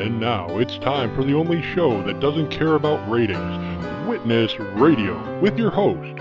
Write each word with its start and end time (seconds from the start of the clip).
And 0.00 0.18
now 0.18 0.56
it's 0.58 0.78
time 0.78 1.14
for 1.14 1.24
the 1.24 1.34
only 1.34 1.60
show 1.60 2.02
that 2.04 2.20
doesn't 2.20 2.48
care 2.48 2.74
about 2.74 3.06
ratings 3.10 4.08
Witness 4.08 4.58
Radio 4.58 5.38
with 5.40 5.58
your 5.58 5.68
host, 5.70 6.18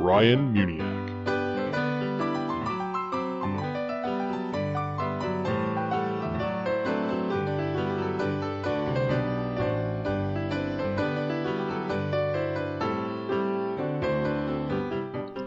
Ryan 0.00 0.52
Muniak. 0.52 0.90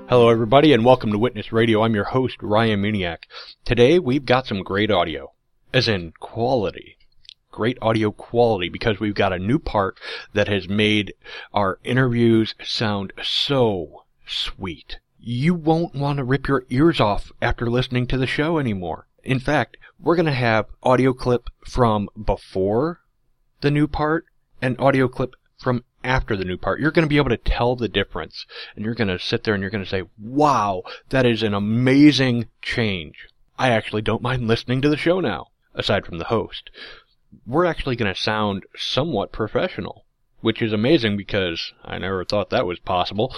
Hello, 0.08 0.30
everybody, 0.30 0.72
and 0.72 0.86
welcome 0.86 1.12
to 1.12 1.18
Witness 1.18 1.52
Radio. 1.52 1.84
I'm 1.84 1.94
your 1.94 2.06
host, 2.06 2.38
Ryan 2.42 2.82
Muniak. 2.82 3.24
Today, 3.66 4.00
we've 4.00 4.24
got 4.24 4.48
some 4.48 4.64
great 4.64 4.90
audio, 4.90 5.34
as 5.74 5.90
in 5.90 6.14
quality. 6.22 6.95
Great 7.56 7.78
audio 7.82 8.12
quality 8.12 8.68
because 8.68 9.00
we've 9.00 9.16
got 9.16 9.32
a 9.32 9.40
new 9.40 9.60
part 9.60 9.98
that 10.34 10.50
has 10.50 10.68
made 10.68 11.14
our 11.54 11.80
interviews 11.86 12.54
sound 12.62 13.14
so 13.24 14.04
sweet. 14.28 15.00
You 15.22 15.54
won't 15.54 15.96
want 15.96 16.18
to 16.18 16.26
rip 16.26 16.50
your 16.50 16.66
ears 16.70 17.00
off 17.00 17.32
after 17.42 17.70
listening 17.70 18.08
to 18.08 18.18
the 18.18 18.28
show 18.28 18.58
anymore. 18.58 19.08
In 19.24 19.40
fact, 19.40 19.78
we're 19.98 20.18
going 20.18 20.26
to 20.26 20.34
have 20.34 20.66
audio 20.84 21.14
clip 21.14 21.50
from 21.66 22.10
before 22.22 23.00
the 23.62 23.72
new 23.72 23.88
part 23.88 24.26
and 24.62 24.78
audio 24.78 25.08
clip 25.08 25.38
from 25.58 25.86
after 26.04 26.36
the 26.36 26.44
new 26.44 26.58
part. 26.58 26.82
You're 26.82 26.92
going 26.92 27.06
to 27.06 27.10
be 27.10 27.16
able 27.16 27.30
to 27.30 27.38
tell 27.38 27.78
the 27.78 27.88
difference. 27.88 28.46
And 28.76 28.84
you're 28.84 28.96
going 28.96 29.08
to 29.08 29.18
sit 29.18 29.46
there 29.46 29.54
and 29.54 29.62
you're 29.62 29.72
going 29.72 29.86
to 29.86 29.90
say, 29.90 30.04
wow, 30.22 30.84
that 31.08 31.26
is 31.26 31.42
an 31.42 31.54
amazing 31.54 32.50
change. 32.62 33.30
I 33.58 33.70
actually 33.70 34.02
don't 34.02 34.22
mind 34.22 34.46
listening 34.46 34.82
to 34.82 34.90
the 34.90 34.98
show 34.98 35.22
now, 35.22 35.52
aside 35.74 36.06
from 36.06 36.18
the 36.18 36.26
host. 36.26 36.70
We're 37.46 37.66
actually 37.66 37.96
going 37.96 38.14
to 38.14 38.20
sound 38.20 38.66
somewhat 38.76 39.32
professional, 39.32 40.06
which 40.42 40.62
is 40.62 40.74
amazing 40.74 41.18
because 41.18 41.74
I 41.84 41.98
never 41.98 42.24
thought 42.24 42.52
that 42.52 42.66
was 42.66 42.80
possible. 42.80 43.36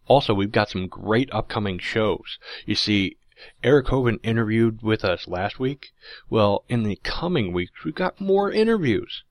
Also, 0.07 0.33
we've 0.33 0.51
got 0.51 0.69
some 0.69 0.87
great 0.87 1.29
upcoming 1.31 1.79
shows. 1.79 2.37
You 2.65 2.75
see, 2.75 3.17
Eric 3.63 3.87
Hovind 3.87 4.19
interviewed 4.23 4.81
with 4.81 5.05
us 5.05 5.27
last 5.27 5.59
week. 5.59 5.91
Well, 6.29 6.63
in 6.67 6.83
the 6.83 6.99
coming 7.03 7.53
weeks, 7.53 7.83
we've 7.83 7.95
got 7.95 8.19
more 8.19 8.51
interviews. 8.51 9.23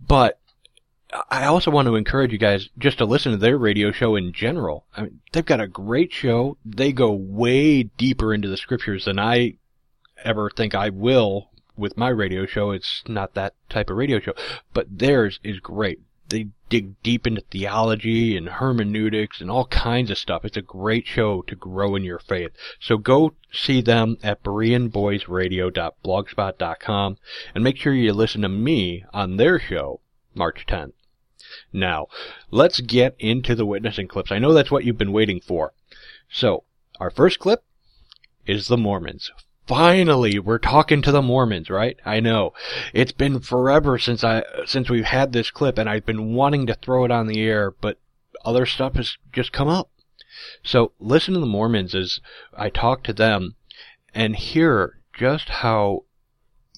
But 0.05 0.39
I 1.29 1.45
also 1.45 1.71
want 1.71 1.87
to 1.87 1.95
encourage 1.95 2.31
you 2.31 2.37
guys 2.37 2.69
just 2.77 2.99
to 2.99 3.05
listen 3.05 3.33
to 3.33 3.37
their 3.37 3.57
radio 3.57 3.91
show 3.91 4.15
in 4.15 4.31
general. 4.31 4.85
I 4.95 5.03
mean, 5.03 5.19
they've 5.31 5.45
got 5.45 5.59
a 5.59 5.67
great 5.67 6.13
show. 6.13 6.57
They 6.63 6.93
go 6.93 7.11
way 7.11 7.83
deeper 7.83 8.33
into 8.33 8.47
the 8.47 8.57
scriptures 8.57 9.05
than 9.05 9.19
I 9.19 9.55
ever 10.23 10.49
think 10.49 10.73
I 10.73 10.89
will 10.89 11.49
with 11.75 11.97
my 11.97 12.09
radio 12.09 12.45
show. 12.45 12.71
It's 12.71 13.03
not 13.07 13.33
that 13.33 13.55
type 13.69 13.89
of 13.89 13.97
radio 13.97 14.19
show, 14.19 14.33
but 14.73 14.99
theirs 14.99 15.39
is 15.43 15.59
great. 15.59 15.99
They 16.31 16.47
dig 16.69 17.03
deep 17.03 17.27
into 17.27 17.41
theology 17.41 18.37
and 18.37 18.47
hermeneutics 18.47 19.41
and 19.41 19.51
all 19.51 19.65
kinds 19.65 20.09
of 20.09 20.17
stuff. 20.17 20.45
It's 20.45 20.55
a 20.55 20.61
great 20.61 21.05
show 21.05 21.41
to 21.41 21.55
grow 21.55 21.93
in 21.95 22.05
your 22.05 22.19
faith. 22.19 22.51
So 22.79 22.97
go 22.97 23.33
see 23.51 23.81
them 23.81 24.17
at 24.23 24.41
BereanBoysRadio.blogspot.com 24.41 27.17
and 27.53 27.63
make 27.63 27.75
sure 27.75 27.93
you 27.93 28.13
listen 28.13 28.43
to 28.43 28.49
me 28.49 29.03
on 29.11 29.35
their 29.35 29.59
show 29.59 29.99
March 30.33 30.65
10th. 30.65 30.93
Now, 31.73 32.07
let's 32.49 32.79
get 32.79 33.17
into 33.19 33.53
the 33.53 33.65
witnessing 33.65 34.07
clips. 34.07 34.31
I 34.31 34.39
know 34.39 34.53
that's 34.53 34.71
what 34.71 34.85
you've 34.85 34.97
been 34.97 35.11
waiting 35.11 35.41
for. 35.41 35.73
So, 36.29 36.63
our 36.97 37.09
first 37.09 37.39
clip 37.39 37.65
is 38.45 38.69
the 38.69 38.77
Mormons. 38.77 39.31
Finally, 39.67 40.39
we're 40.39 40.57
talking 40.57 41.01
to 41.01 41.11
the 41.11 41.21
Mormons, 41.21 41.69
right? 41.69 41.97
I 42.05 42.19
know. 42.19 42.53
It's 42.93 43.11
been 43.11 43.39
forever 43.39 43.97
since 43.97 44.23
I, 44.23 44.43
since 44.65 44.89
we've 44.89 45.05
had 45.05 45.31
this 45.31 45.51
clip 45.51 45.77
and 45.77 45.89
I've 45.89 46.05
been 46.05 46.33
wanting 46.33 46.65
to 46.67 46.73
throw 46.73 47.05
it 47.05 47.11
on 47.11 47.27
the 47.27 47.41
air, 47.41 47.71
but 47.71 47.97
other 48.43 48.65
stuff 48.65 48.95
has 48.95 49.17
just 49.31 49.51
come 49.51 49.67
up. 49.67 49.89
So 50.63 50.91
listen 50.99 51.33
to 51.35 51.39
the 51.39 51.45
Mormons 51.45 51.93
as 51.93 52.19
I 52.53 52.69
talk 52.69 53.03
to 53.03 53.13
them 53.13 53.55
and 54.13 54.35
hear 54.35 54.99
just 55.13 55.49
how 55.49 56.05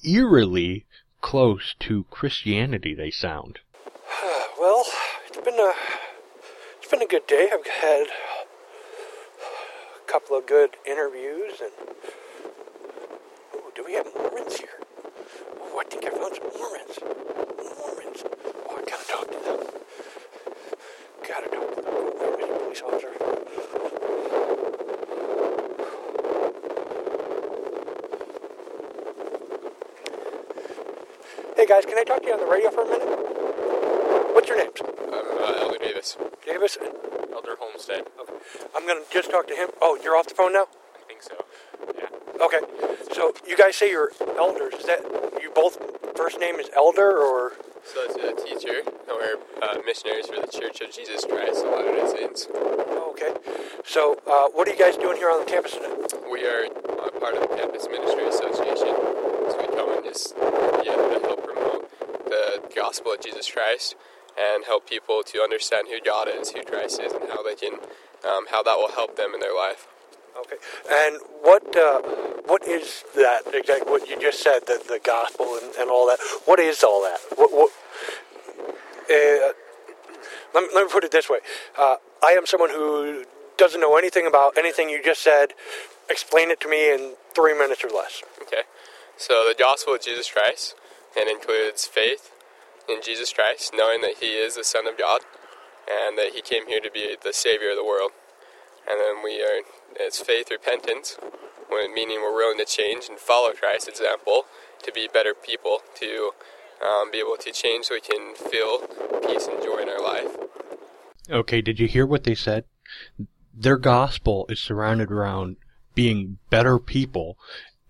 eerily 0.04 0.86
close 1.22 1.76
to 1.80 2.06
Christianity 2.12 2.94
they 2.94 3.12
sound. 3.12 3.60
Well, 4.60 4.86
it's 5.28 5.38
been 5.38 5.60
a 5.60 5.74
it's 6.80 6.90
been 6.90 7.02
a 7.02 7.08
good 7.08 7.28
day. 7.28 7.50
I've 7.52 7.68
had 7.68 8.08
a 10.08 10.10
couple 10.10 10.38
of 10.38 10.46
good 10.46 10.78
interviews 10.88 11.60
and 11.60 11.72
do 13.76 13.84
we 13.86 13.94
have 13.94 14.08
Mormons 14.16 14.58
here? 14.58 14.80
Oh, 15.62 15.80
I 15.80 15.84
think 15.86 16.06
I 16.06 16.10
found 16.10 16.36
some 16.36 16.50
Mormons. 16.58 17.00
Mormons. 17.80 18.24
Oh, 18.70 18.78
I 18.78 18.84
gotta 18.86 19.08
talk 19.08 19.28
to 19.28 19.40
them. 19.44 19.60
Gotta 21.28 21.48
talk 21.50 21.76
to 21.76 21.82
them. 21.82 21.94
Oh, 21.96 22.38
Mr. 22.38 22.60
Police 22.64 22.82
Officer. 22.82 23.12
Hey 31.56 31.66
guys, 31.66 31.86
can 31.86 31.98
I 31.98 32.04
talk 32.04 32.22
to 32.22 32.28
you 32.28 32.34
on 32.34 32.40
the 32.40 32.46
radio 32.46 32.70
for 32.70 32.84
a 32.84 32.86
minute? 32.86 33.08
What's 34.34 34.48
your 34.50 34.58
names? 34.58 34.82
I'm 34.82 34.90
uh, 34.90 35.62
Elder 35.62 35.78
Davis, 35.80 36.18
Davis? 36.46 36.78
Elder 37.34 37.56
Homestead. 37.60 38.06
Okay. 38.20 38.34
I'm 38.76 38.86
gonna 38.88 39.02
just 39.12 39.32
talk 39.32 39.48
to 39.48 39.56
him. 39.56 39.70
Oh, 39.82 39.98
you're 40.04 40.16
off 40.16 40.28
the 40.28 40.36
phone 40.36 40.54
now? 40.54 40.68
I 40.96 41.04
think 41.08 41.24
so. 41.24 41.46
Yeah. 43.14 43.20
So 43.20 43.34
you 43.48 43.58
guys 43.58 43.76
say 43.76 43.92
you're 43.92 44.12
elders. 44.38 44.74
Is 44.74 44.86
that 44.86 45.02
you 45.42 45.52
both 45.54 45.78
first 46.16 46.40
name 46.40 46.56
is 46.56 46.70
Elder 46.76 47.18
or 47.18 47.54
So 47.86 48.00
it's 48.04 48.16
a 48.16 48.34
teacher, 48.46 48.80
and 48.80 49.10
we're 49.10 49.38
uh, 49.62 49.78
missionaries 49.86 50.28
for 50.28 50.40
the 50.40 50.48
Church 50.48 50.82
of 50.82 50.92
Jesus 50.92 51.26
Christ 51.26 51.66
of 51.66 51.72
Latter-day 51.72 52.08
Saints. 52.18 52.48
oh, 52.54 53.12
okay. 53.12 53.34
So 53.86 54.18
uh, 54.26 54.48
what 54.54 54.68
are 54.68 54.72
you 54.72 54.80
guys 54.80 54.96
doing 54.98 55.18
here 55.18 55.30
on 55.30 55.44
the 55.44 55.50
campus 55.52 55.74
today? 55.74 55.92
We 56.32 56.46
are 56.46 56.66
uh, 56.66 57.12
part 57.20 57.36
of 57.36 57.42
the 57.42 57.56
Campus 57.56 57.88
Ministry 57.92 58.26
Association, 58.28 58.96
so 59.52 59.56
we 59.60 59.68
come 59.76 59.92
and 59.98 60.04
just 60.06 60.36
together 60.36 61.10
to 61.12 61.20
help 61.22 61.44
promote 61.44 61.92
the 62.26 62.62
gospel 62.76 63.14
of 63.14 63.22
Jesus 63.22 63.52
Christ 63.52 63.96
and 64.40 64.64
help 64.66 64.90
people 64.90 65.22
to 65.28 65.42
understand 65.42 65.88
who 65.90 66.00
God 66.02 66.28
is, 66.28 66.52
who 66.52 66.64
Christ 66.64 67.02
is, 67.02 67.12
and 67.14 67.30
how 67.30 67.44
they 67.44 67.56
can, 67.56 67.74
um, 68.24 68.48
how 68.50 68.64
that 68.64 68.78
will 68.78 68.92
help 68.92 69.16
them 69.18 69.34
in 69.34 69.40
their 69.42 69.54
life. 69.54 69.88
Okay. 70.40 70.56
And 70.90 71.20
what 71.44 71.76
uh, 71.78 72.02
what 72.46 72.68
is 72.68 73.04
that 73.16 73.42
exactly? 73.54 73.92
What 73.92 74.10
you 74.10 74.20
just 74.20 74.42
said, 74.42 74.62
the 74.68 74.82
the 74.88 75.00
gospel 75.04 75.60
and, 75.62 75.74
and 75.76 75.90
all 75.90 76.08
that. 76.08 76.20
What 76.46 76.60
is 76.60 76.84
all 76.84 77.02
that? 77.04 77.20
What 77.38 77.52
what? 77.52 77.72
Uh, 79.10 79.54
let, 80.54 80.64
me, 80.64 80.70
let 80.74 80.86
me 80.86 80.92
put 80.92 81.04
it 81.04 81.12
this 81.12 81.30
way. 81.30 81.40
Uh, 81.78 81.96
I 82.24 82.32
am 82.32 82.46
someone 82.46 82.70
who 82.70 83.26
doesn't 83.58 83.82
know 83.82 83.98
anything 83.98 84.28
about 84.28 84.58
anything 84.58 84.90
you 84.90 85.04
just 85.04 85.22
said. 85.22 85.54
Explain 86.10 86.52
it 86.52 86.60
to 86.62 86.70
me 86.70 86.94
in 86.94 87.14
three 87.36 87.54
minutes 87.54 87.84
or 87.84 87.90
less. 87.90 88.24
Okay. 88.42 88.64
So 89.18 89.46
the 89.48 89.56
gospel 89.58 89.96
of 89.96 90.02
Jesus 90.02 90.32
Christ 90.32 90.76
and 91.20 91.30
includes 91.30 91.86
faith 91.86 92.32
in 92.90 93.02
Jesus 93.02 93.32
Christ, 93.32 93.74
knowing 93.76 94.02
that 94.02 94.16
He 94.20 94.28
is 94.28 94.56
the 94.56 94.64
Son 94.64 94.88
of 94.88 94.98
God 94.98 95.22
and 95.90 96.18
that 96.18 96.32
He 96.34 96.42
came 96.42 96.68
here 96.68 96.80
to 96.82 96.92
be 96.92 97.16
the 97.22 97.34
Savior 97.34 97.72
of 97.72 97.78
the 97.78 97.86
world. 97.86 98.12
And 98.90 99.00
then 99.00 99.24
we 99.24 99.42
are, 99.42 99.62
it's 99.96 100.20
faith, 100.20 100.50
repentance, 100.52 101.18
meaning 101.94 102.20
we're 102.22 102.36
willing 102.36 102.58
to 102.60 102.66
change 102.66 103.08
and 103.10 103.20
follow 103.20 103.54
Christ's 103.54 103.88
example 103.88 104.46
to 104.84 104.92
be 104.92 105.08
better 105.12 105.34
people, 105.34 105.80
to 105.96 106.32
um, 106.86 107.12
be 107.12 107.20
able 107.20 107.38
to 107.38 107.52
change 107.52 107.86
so 107.86 107.96
we 107.96 108.02
can 108.02 108.36
feel 108.36 108.80
peace 109.26 109.48
and 109.48 109.62
joy 109.64 109.78
in 109.82 109.90
our 109.90 110.02
life. 110.02 110.36
Okay, 111.30 111.62
did 111.62 111.80
you 111.80 111.88
hear 111.88 112.06
what 112.06 112.24
they 112.24 112.36
said? 112.36 112.66
Their 113.54 113.78
gospel 113.78 114.46
is 114.50 114.60
surrounded 114.60 115.12
around 115.12 115.58
being 115.96 116.38
better 116.50 116.80
people 116.80 117.38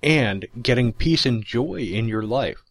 and 0.03 0.45
getting 0.62 0.94
peace 0.94 1.25
and 1.25 1.44
joy 1.44 1.79
in 1.79 2.07
your 2.07 2.24
life. 2.24 2.62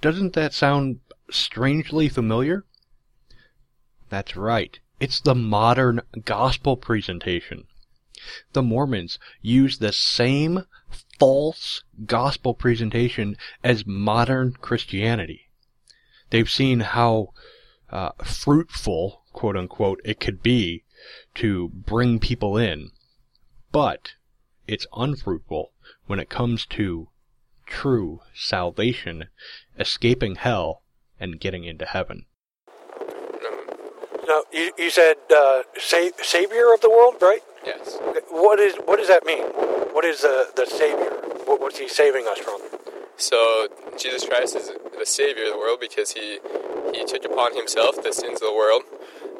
Doesn't 0.00 0.32
that 0.32 0.52
sound 0.52 1.00
strangely 1.30 2.08
familiar? 2.08 2.64
That's 4.08 4.36
right. 4.36 4.78
It's 4.98 5.20
the 5.20 5.34
modern 5.34 6.00
gospel 6.24 6.76
presentation. 6.76 7.67
The 8.52 8.62
Mormons 8.62 9.18
use 9.42 9.78
the 9.78 9.92
same 9.92 10.64
false 11.18 11.82
gospel 12.06 12.54
presentation 12.54 13.36
as 13.62 13.86
modern 13.86 14.52
Christianity. 14.52 15.50
They've 16.30 16.50
seen 16.50 16.80
how 16.80 17.32
uh, 17.90 18.10
fruitful, 18.22 19.22
quote 19.32 19.56
unquote, 19.56 20.00
it 20.04 20.20
could 20.20 20.42
be 20.42 20.84
to 21.36 21.68
bring 21.68 22.18
people 22.18 22.56
in, 22.56 22.90
but 23.72 24.12
it's 24.66 24.86
unfruitful 24.94 25.72
when 26.06 26.20
it 26.20 26.28
comes 26.28 26.66
to 26.66 27.08
true 27.66 28.20
salvation, 28.34 29.28
escaping 29.78 30.36
hell, 30.36 30.82
and 31.20 31.40
getting 31.40 31.64
into 31.64 31.84
heaven. 31.84 32.26
Now, 34.26 34.42
you, 34.52 34.72
you 34.76 34.90
said 34.90 35.16
uh, 35.34 35.62
sa- 35.78 36.10
savior 36.22 36.72
of 36.72 36.80
the 36.82 36.90
world, 36.90 37.16
right? 37.20 37.42
Yes. 37.64 37.98
What 38.30 38.60
is 38.60 38.74
what 38.84 38.98
does 38.98 39.08
that 39.08 39.24
mean? 39.24 39.44
What 39.92 40.04
is 40.04 40.22
the 40.22 40.48
the 40.56 40.66
savior? 40.66 41.10
What, 41.46 41.60
what's 41.60 41.78
he 41.78 41.88
saving 41.88 42.26
us 42.26 42.38
from? 42.38 42.60
So 43.16 43.68
Jesus 43.98 44.26
Christ 44.26 44.56
is 44.56 44.70
the 44.96 45.06
savior 45.06 45.44
of 45.44 45.52
the 45.52 45.58
world 45.58 45.80
because 45.80 46.12
he 46.12 46.38
he 46.94 47.04
took 47.04 47.24
upon 47.24 47.56
himself 47.56 48.02
the 48.02 48.12
sins 48.12 48.40
of 48.40 48.48
the 48.48 48.54
world. 48.54 48.82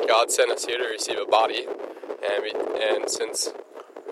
God 0.06 0.30
sent 0.30 0.50
us 0.50 0.64
here 0.64 0.78
to 0.78 0.84
receive 0.84 1.18
a 1.18 1.26
body, 1.26 1.66
and 1.66 2.42
we, 2.42 2.52
and 2.52 3.08
since 3.08 3.48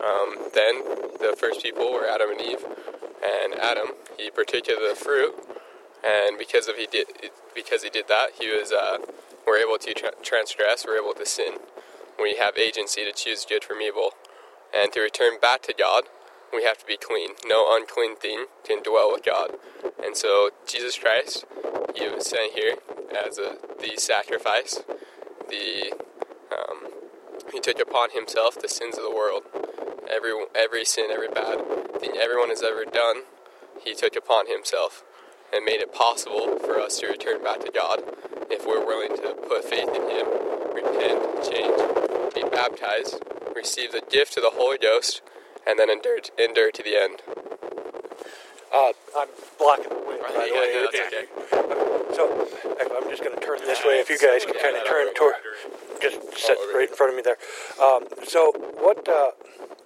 um, 0.02 0.50
then 0.54 0.84
the 1.18 1.34
first 1.38 1.62
people 1.62 1.92
were 1.92 2.06
Adam 2.06 2.30
and 2.30 2.40
Eve, 2.40 2.64
and 3.24 3.54
Adam 3.54 3.88
he 4.18 4.30
partook 4.30 4.68
of 4.68 4.78
the 4.88 4.94
fruit, 4.96 5.34
and 6.04 6.38
because 6.38 6.68
of 6.68 6.76
he 6.76 6.86
did 6.86 7.06
because 7.54 7.82
he 7.82 7.90
did 7.90 8.08
that 8.08 8.30
he 8.38 8.48
was 8.48 8.72
uh, 8.72 8.98
we're 9.46 9.58
able 9.58 9.78
to 9.78 9.94
tra- 9.94 10.12
transgress, 10.22 10.84
we're 10.86 10.98
able 11.02 11.14
to 11.14 11.26
sin. 11.26 11.54
We 12.20 12.36
have 12.36 12.56
agency 12.56 13.04
to 13.04 13.12
choose 13.12 13.46
good 13.48 13.64
from 13.64 13.80
evil. 13.80 14.10
And 14.74 14.92
to 14.92 15.00
return 15.00 15.38
back 15.40 15.62
to 15.62 15.74
God, 15.76 16.04
we 16.52 16.64
have 16.64 16.78
to 16.78 16.86
be 16.86 16.96
clean. 16.96 17.30
No 17.46 17.76
unclean 17.76 18.16
thing 18.16 18.46
can 18.64 18.82
dwell 18.82 19.12
with 19.12 19.24
God. 19.24 19.52
And 20.02 20.16
so 20.16 20.50
Jesus 20.66 20.98
Christ, 20.98 21.44
He 21.94 22.08
was 22.08 22.26
sent 22.26 22.52
here 22.52 22.76
as 23.26 23.38
a, 23.38 23.56
the 23.80 23.96
sacrifice. 23.96 24.82
The 25.48 25.92
um, 26.52 26.90
He 27.52 27.60
took 27.60 27.80
upon 27.80 28.10
Himself 28.12 28.60
the 28.60 28.68
sins 28.68 28.96
of 28.96 29.04
the 29.04 29.14
world. 29.14 29.42
Every 30.10 30.32
every 30.54 30.84
sin, 30.84 31.10
every 31.10 31.28
bad 31.28 31.58
thing 32.00 32.16
everyone 32.16 32.50
has 32.50 32.62
ever 32.62 32.84
done, 32.84 33.22
He 33.84 33.94
took 33.94 34.16
upon 34.16 34.48
Himself 34.48 35.04
and 35.52 35.64
made 35.64 35.80
it 35.80 35.92
possible 35.92 36.58
for 36.58 36.80
us 36.80 36.98
to 37.00 37.08
return 37.08 37.42
back 37.42 37.60
to 37.60 37.70
God 37.70 38.02
if 38.50 38.66
we're 38.66 38.84
willing 38.84 39.16
to 39.16 39.34
put 39.48 39.64
faith 39.64 39.88
in 39.88 40.10
Him, 40.10 40.26
repent, 40.74 41.44
change, 41.44 42.05
be 42.42 42.48
baptized, 42.48 43.22
receive 43.54 43.92
the 43.92 44.02
gift 44.10 44.36
of 44.36 44.42
the 44.42 44.52
Holy 44.52 44.78
Ghost, 44.78 45.22
and 45.66 45.78
then 45.78 45.90
endure, 45.90 46.18
endure 46.38 46.70
to 46.70 46.82
the 46.82 46.96
end. 46.96 47.22
Uh, 48.74 48.92
I'm 49.16 49.28
blocking 49.58 49.88
the 49.88 50.04
way, 50.04 50.18
by 50.20 50.32
the 50.32 50.52
way. 50.52 50.84
that's 50.84 51.00
okay. 51.06 52.14
So 52.14 52.46
I'm 52.96 53.08
just 53.10 53.22
going 53.24 53.34
to 53.38 53.44
turn 53.44 53.58
this 53.60 53.84
way. 53.84 54.00
If 54.00 54.10
you 54.10 54.18
guys 54.18 54.44
can 54.44 54.54
kind 54.60 54.76
of 54.76 54.84
turn 54.86 55.14
toward, 55.14 55.34
just 56.00 56.18
sit 56.36 56.58
right 56.74 56.88
in 56.88 56.94
front 56.94 57.12
of 57.12 57.16
me 57.16 57.22
there. 57.22 57.38
Um, 57.82 58.04
so 58.26 58.52
what? 58.78 59.08
Uh, 59.08 59.30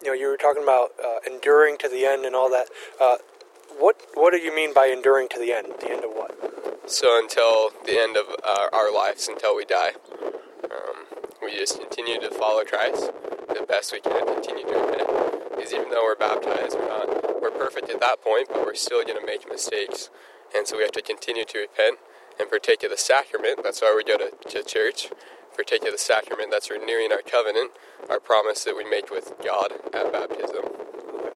you 0.03 0.09
know, 0.09 0.15
you 0.15 0.29
were 0.29 0.37
talking 0.37 0.63
about 0.63 0.91
uh, 1.05 1.19
enduring 1.31 1.77
to 1.79 1.89
the 1.89 2.07
end 2.07 2.25
and 2.25 2.35
all 2.35 2.51
that. 2.51 2.69
Uh, 3.01 3.17
what 3.79 3.97
What 4.15 4.33
do 4.33 4.39
you 4.39 4.55
mean 4.55 4.75
by 4.75 4.87
enduring 4.87 5.29
to 5.31 5.39
the 5.39 5.53
end? 5.53 5.69
The 5.81 5.91
end 5.91 6.05
of 6.05 6.11
what? 6.11 6.91
So 6.91 7.19
until 7.19 7.71
the 7.87 8.01
end 8.01 8.17
of 8.17 8.27
our, 8.45 8.75
our 8.75 8.93
lives, 8.93 9.29
until 9.29 9.55
we 9.55 9.65
die, 9.65 9.93
um, 10.65 11.00
we 11.43 11.53
just 11.57 11.81
continue 11.81 12.21
to 12.21 12.31
follow 12.31 12.65
Christ 12.65 13.11
the 13.49 13.65
best 13.67 13.93
we 13.93 14.01
can, 14.01 14.27
continue 14.27 14.65
to 14.65 14.75
repent. 14.75 15.09
Because 15.57 15.73
even 15.73 15.91
though 15.91 16.05
we're 16.05 16.17
baptized, 16.17 16.77
we're 16.79 16.89
not 16.89 17.43
we're 17.43 17.51
perfect 17.51 17.91
at 17.91 18.01
that 18.01 18.23
point, 18.23 18.49
but 18.49 18.65
we're 18.65 18.75
still 18.75 19.03
going 19.05 19.19
to 19.19 19.27
make 19.27 19.49
mistakes, 19.49 20.11
and 20.55 20.67
so 20.67 20.77
we 20.77 20.83
have 20.83 20.93
to 20.93 21.03
continue 21.03 21.45
to 21.45 21.59
repent 21.59 21.99
and 22.39 22.49
partake 22.49 22.83
of 22.83 22.91
the 22.91 22.97
sacrament. 22.97 23.61
That's 23.63 23.81
why 23.81 23.95
we 23.97 24.05
go 24.05 24.19
to, 24.19 24.31
to 24.51 24.63
church. 24.63 25.09
Partake 25.55 25.85
of 25.85 25.93
the 25.93 25.99
sacrament. 25.99 26.51
That's 26.51 26.71
renewing 26.71 27.13
our 27.13 27.23
covenant, 27.23 27.73
our 28.09 28.21
promise 28.21 28.65
that 28.65 28.77
we 28.77 28.89
make 28.89 29.11
with 29.11 29.33
God 29.45 29.73
at 29.93 30.13
baptism. 30.13 30.65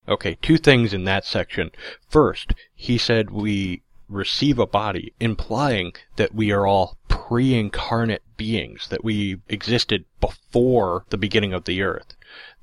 Okay, 0.07 0.37
two 0.41 0.57
things 0.57 0.93
in 0.93 1.03
that 1.03 1.25
section. 1.25 1.71
First, 2.07 2.53
he 2.73 2.97
said 2.97 3.31
we 3.31 3.81
receive 4.07 4.59
a 4.59 4.67
body, 4.67 5.13
implying 5.19 5.93
that 6.15 6.33
we 6.33 6.51
are 6.51 6.65
all 6.65 6.97
pre-incarnate 7.27 8.21
beings, 8.37 8.87
that 8.89 9.03
we 9.03 9.39
existed 9.49 10.05
before 10.21 11.05
the 11.09 11.17
beginning 11.17 11.53
of 11.53 11.65
the 11.65 11.81
earth. 11.81 12.13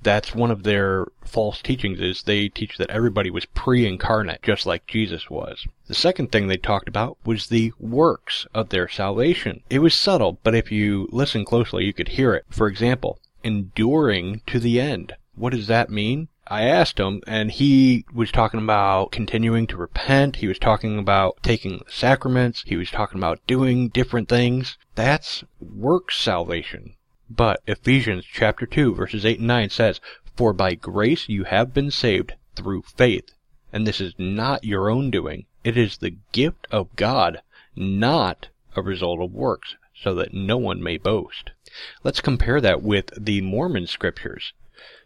That's 0.03 0.37
one 0.37 0.53
of 0.53 0.63
their 0.63 1.07
false 1.25 1.61
teachings 1.61 2.01
is 2.01 2.23
they 2.23 2.49
teach 2.49 2.79
that 2.79 2.91
everybody 2.91 3.29
was 3.29 3.45
pre-incarnate, 3.45 4.41
just 4.43 4.65
like 4.65 4.87
Jesus 4.87 5.29
was. 5.29 5.67
The 5.89 5.95
second 5.95 6.31
thing 6.31 6.47
they 6.47 6.59
talked 6.59 6.89
about 6.89 7.19
was 7.25 7.49
the 7.49 7.73
works 7.81 8.47
of 8.55 8.69
their 8.69 8.89
salvation. 8.89 9.63
It 9.69 9.81
was 9.81 9.95
subtle, 9.95 10.39
but 10.45 10.55
if 10.55 10.71
you 10.71 11.09
listen 11.11 11.45
closely, 11.45 11.85
you 11.85 11.93
could 11.93 12.11
hear 12.11 12.33
it. 12.33 12.45
For 12.49 12.69
example, 12.69 13.19
enduring 13.43 14.43
to 14.47 14.61
the 14.61 14.81
end. 14.81 15.15
What 15.35 15.51
does 15.51 15.67
that 15.67 15.91
mean? 15.91 16.29
I 16.49 16.65
asked 16.65 16.99
him, 16.99 17.23
and 17.27 17.53
he 17.53 18.05
was 18.13 18.33
talking 18.33 18.61
about 18.61 19.13
continuing 19.13 19.69
to 19.69 19.77
repent. 19.77 20.37
He 20.37 20.49
was 20.49 20.59
talking 20.59 20.99
about 20.99 21.41
taking 21.41 21.79
the 21.79 21.85
sacraments. 21.89 22.65
He 22.67 22.77
was 22.77 22.91
talking 22.91 23.19
about 23.21 23.47
doing 23.47 23.91
different 23.91 24.29
things. 24.29 24.77
That's 24.97 25.45
works 25.61 26.19
salvation. 26.19 26.95
But 27.31 27.63
Ephesians 27.69 28.25
chapter 28.25 28.67
2 28.67 28.93
verses 28.93 29.25
8 29.25 29.39
and 29.39 29.47
9 29.47 29.71
says, 29.71 30.01
For 30.37 30.53
by 30.53 30.75
grace 30.75 31.29
you 31.29 31.45
have 31.45 31.73
been 31.73 31.93
saved 31.93 32.35
through 32.57 32.83
faith. 32.83 33.33
And 33.73 33.87
this 33.87 34.01
is 34.01 34.15
not 34.19 34.65
your 34.65 34.91
own 34.91 35.13
doing. 35.13 35.47
It 35.63 35.77
is 35.77 35.99
the 35.99 36.17
gift 36.33 36.67
of 36.73 36.95
God, 36.97 37.41
not 37.77 38.49
a 38.75 38.83
result 38.83 39.21
of 39.21 39.33
works, 39.33 39.77
so 39.95 40.13
that 40.17 40.35
no 40.35 40.57
one 40.57 40.83
may 40.83 40.99
boast. 40.99 41.53
Let's 42.03 42.21
compare 42.21 42.61
that 42.61 42.83
with 42.83 43.11
the 43.17 43.41
Mormon 43.43 43.87
scriptures. 43.87 44.53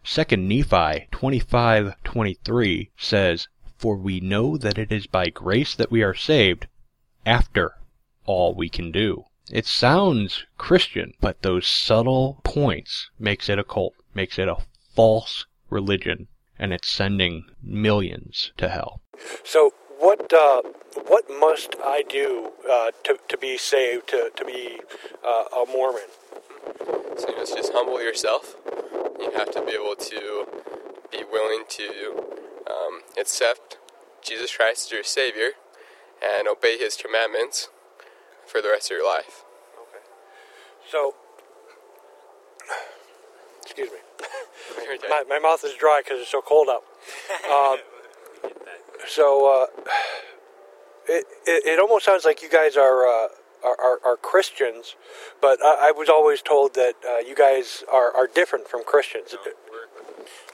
Second 0.08 0.46
Nephi 0.46 1.08
25:23 1.10 2.90
says, 2.96 3.48
"For 3.76 3.96
we 3.96 4.20
know 4.20 4.56
that 4.56 4.78
it 4.78 4.92
is 4.92 5.08
by 5.08 5.30
grace 5.30 5.75
that 5.75 5.90
we 5.90 6.04
are 6.04 6.14
saved, 6.14 6.68
after 7.26 7.75
all 8.25 8.54
we 8.54 8.68
can 8.68 8.92
do." 8.92 9.25
It 9.50 9.66
sounds 9.66 10.44
Christian, 10.58 11.14
but 11.20 11.42
those 11.42 11.66
subtle 11.66 12.40
points 12.44 13.10
makes 13.18 13.48
it 13.48 13.58
a 13.58 13.64
cult, 13.64 13.94
makes 14.14 14.38
it 14.38 14.46
a 14.46 14.58
false 14.94 15.44
religion, 15.70 16.28
and 16.56 16.72
it's 16.72 16.88
sending 16.88 17.44
millions 17.60 18.52
to 18.58 18.68
hell. 18.68 19.00
So 19.42 19.75
what? 19.98 20.32
Uh, 20.32 20.62
what 21.08 21.28
must 21.28 21.75
I 21.84 22.04
do 22.08 22.52
uh, 22.70 22.92
to 23.02 23.18
to 23.26 23.36
be 23.36 23.58
saved? 23.58 24.06
To 24.10 24.30
to 24.36 24.44
be 24.44 24.80
uh, 25.25 25.62
a 25.62 25.66
Mormon? 25.66 26.08
So 27.16 27.28
you 27.28 27.36
must 27.38 27.56
just 27.56 27.72
humble 27.72 28.00
yourself. 28.00 28.54
You 29.18 29.30
have 29.32 29.50
to 29.52 29.62
be 29.62 29.73
able 29.73 29.96
to 29.96 30.46
be 31.11 31.25
willing 31.30 31.64
to 31.68 32.25
um, 32.70 33.00
accept 33.18 33.78
Jesus 34.23 34.56
Christ 34.56 34.87
as 34.87 34.92
your 34.92 35.04
Savior 35.04 35.50
and 36.23 36.49
obey 36.49 36.78
His 36.78 36.96
commandments 36.96 37.68
for 38.46 38.61
the 38.61 38.68
rest 38.68 38.90
of 38.90 38.96
your 38.96 39.06
life. 39.06 39.44
Okay. 39.80 40.04
So, 40.90 41.14
excuse 43.62 43.90
me. 43.90 43.99
My, 45.08 45.25
my 45.28 45.38
mouth 45.38 45.64
is 45.64 45.75
dry 45.75 46.02
because 46.04 46.20
it's 46.20 46.30
so 46.30 46.42
cold 46.42 46.68
out. 46.68 46.85
Um, 47.50 47.78
so, 49.08 49.62
uh, 49.62 49.90
it, 51.08 51.25
it, 51.46 51.66
it 51.66 51.78
almost 51.80 52.04
sounds 52.04 52.25
like 52.25 52.42
you 52.42 52.49
guys 52.49 52.76
are, 52.76 53.06
uh, 53.06 53.28
are, 53.66 53.76
are, 53.80 53.99
are 54.04 54.16
Christians, 54.16 54.94
but 55.40 55.58
I, 55.62 55.88
I 55.88 55.90
was 55.90 56.08
always 56.08 56.40
told 56.40 56.75
that 56.75 56.94
uh, 57.06 57.18
you 57.18 57.35
guys 57.35 57.82
are, 57.92 58.14
are 58.14 58.26
different 58.26 58.68
from 58.68 58.85
Christians. 58.85 59.35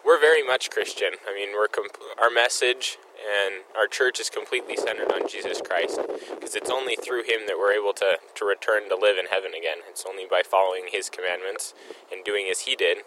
We're 0.05 0.21
very 0.21 0.43
much 0.43 0.71
Christian. 0.71 1.13
I 1.29 1.35
mean, 1.35 1.51
we're 1.55 1.69
comp- 1.69 1.99
our 2.21 2.31
message 2.31 2.99
and 3.23 3.63
our 3.77 3.87
church 3.87 4.19
is 4.19 4.29
completely 4.29 4.77
centered 4.77 5.13
on 5.13 5.29
Jesus 5.29 5.61
Christ 5.61 6.01
because 6.35 6.57
it's 6.57 6.71
only 6.71 6.97
through 6.97 7.23
him 7.23 7.47
that 7.47 7.57
we're 7.59 7.73
able 7.73 7.93
to, 7.95 8.19
to 8.35 8.45
return 8.45 8.89
to 8.89 8.97
live 8.97 9.17
in 9.17 9.27
heaven 9.27 9.53
again. 9.57 9.79
It's 9.89 10.05
only 10.09 10.25
by 10.29 10.43
following 10.45 10.89
his 10.91 11.09
commandments 11.09 11.75
and 12.11 12.25
doing 12.25 12.49
as 12.51 12.61
he 12.61 12.75
did 12.75 12.99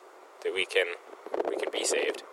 that 0.44 0.54
we 0.54 0.66
can 0.66 0.96
we 1.50 1.58
can 1.58 1.72
be 1.72 1.84
saved. 1.84 2.24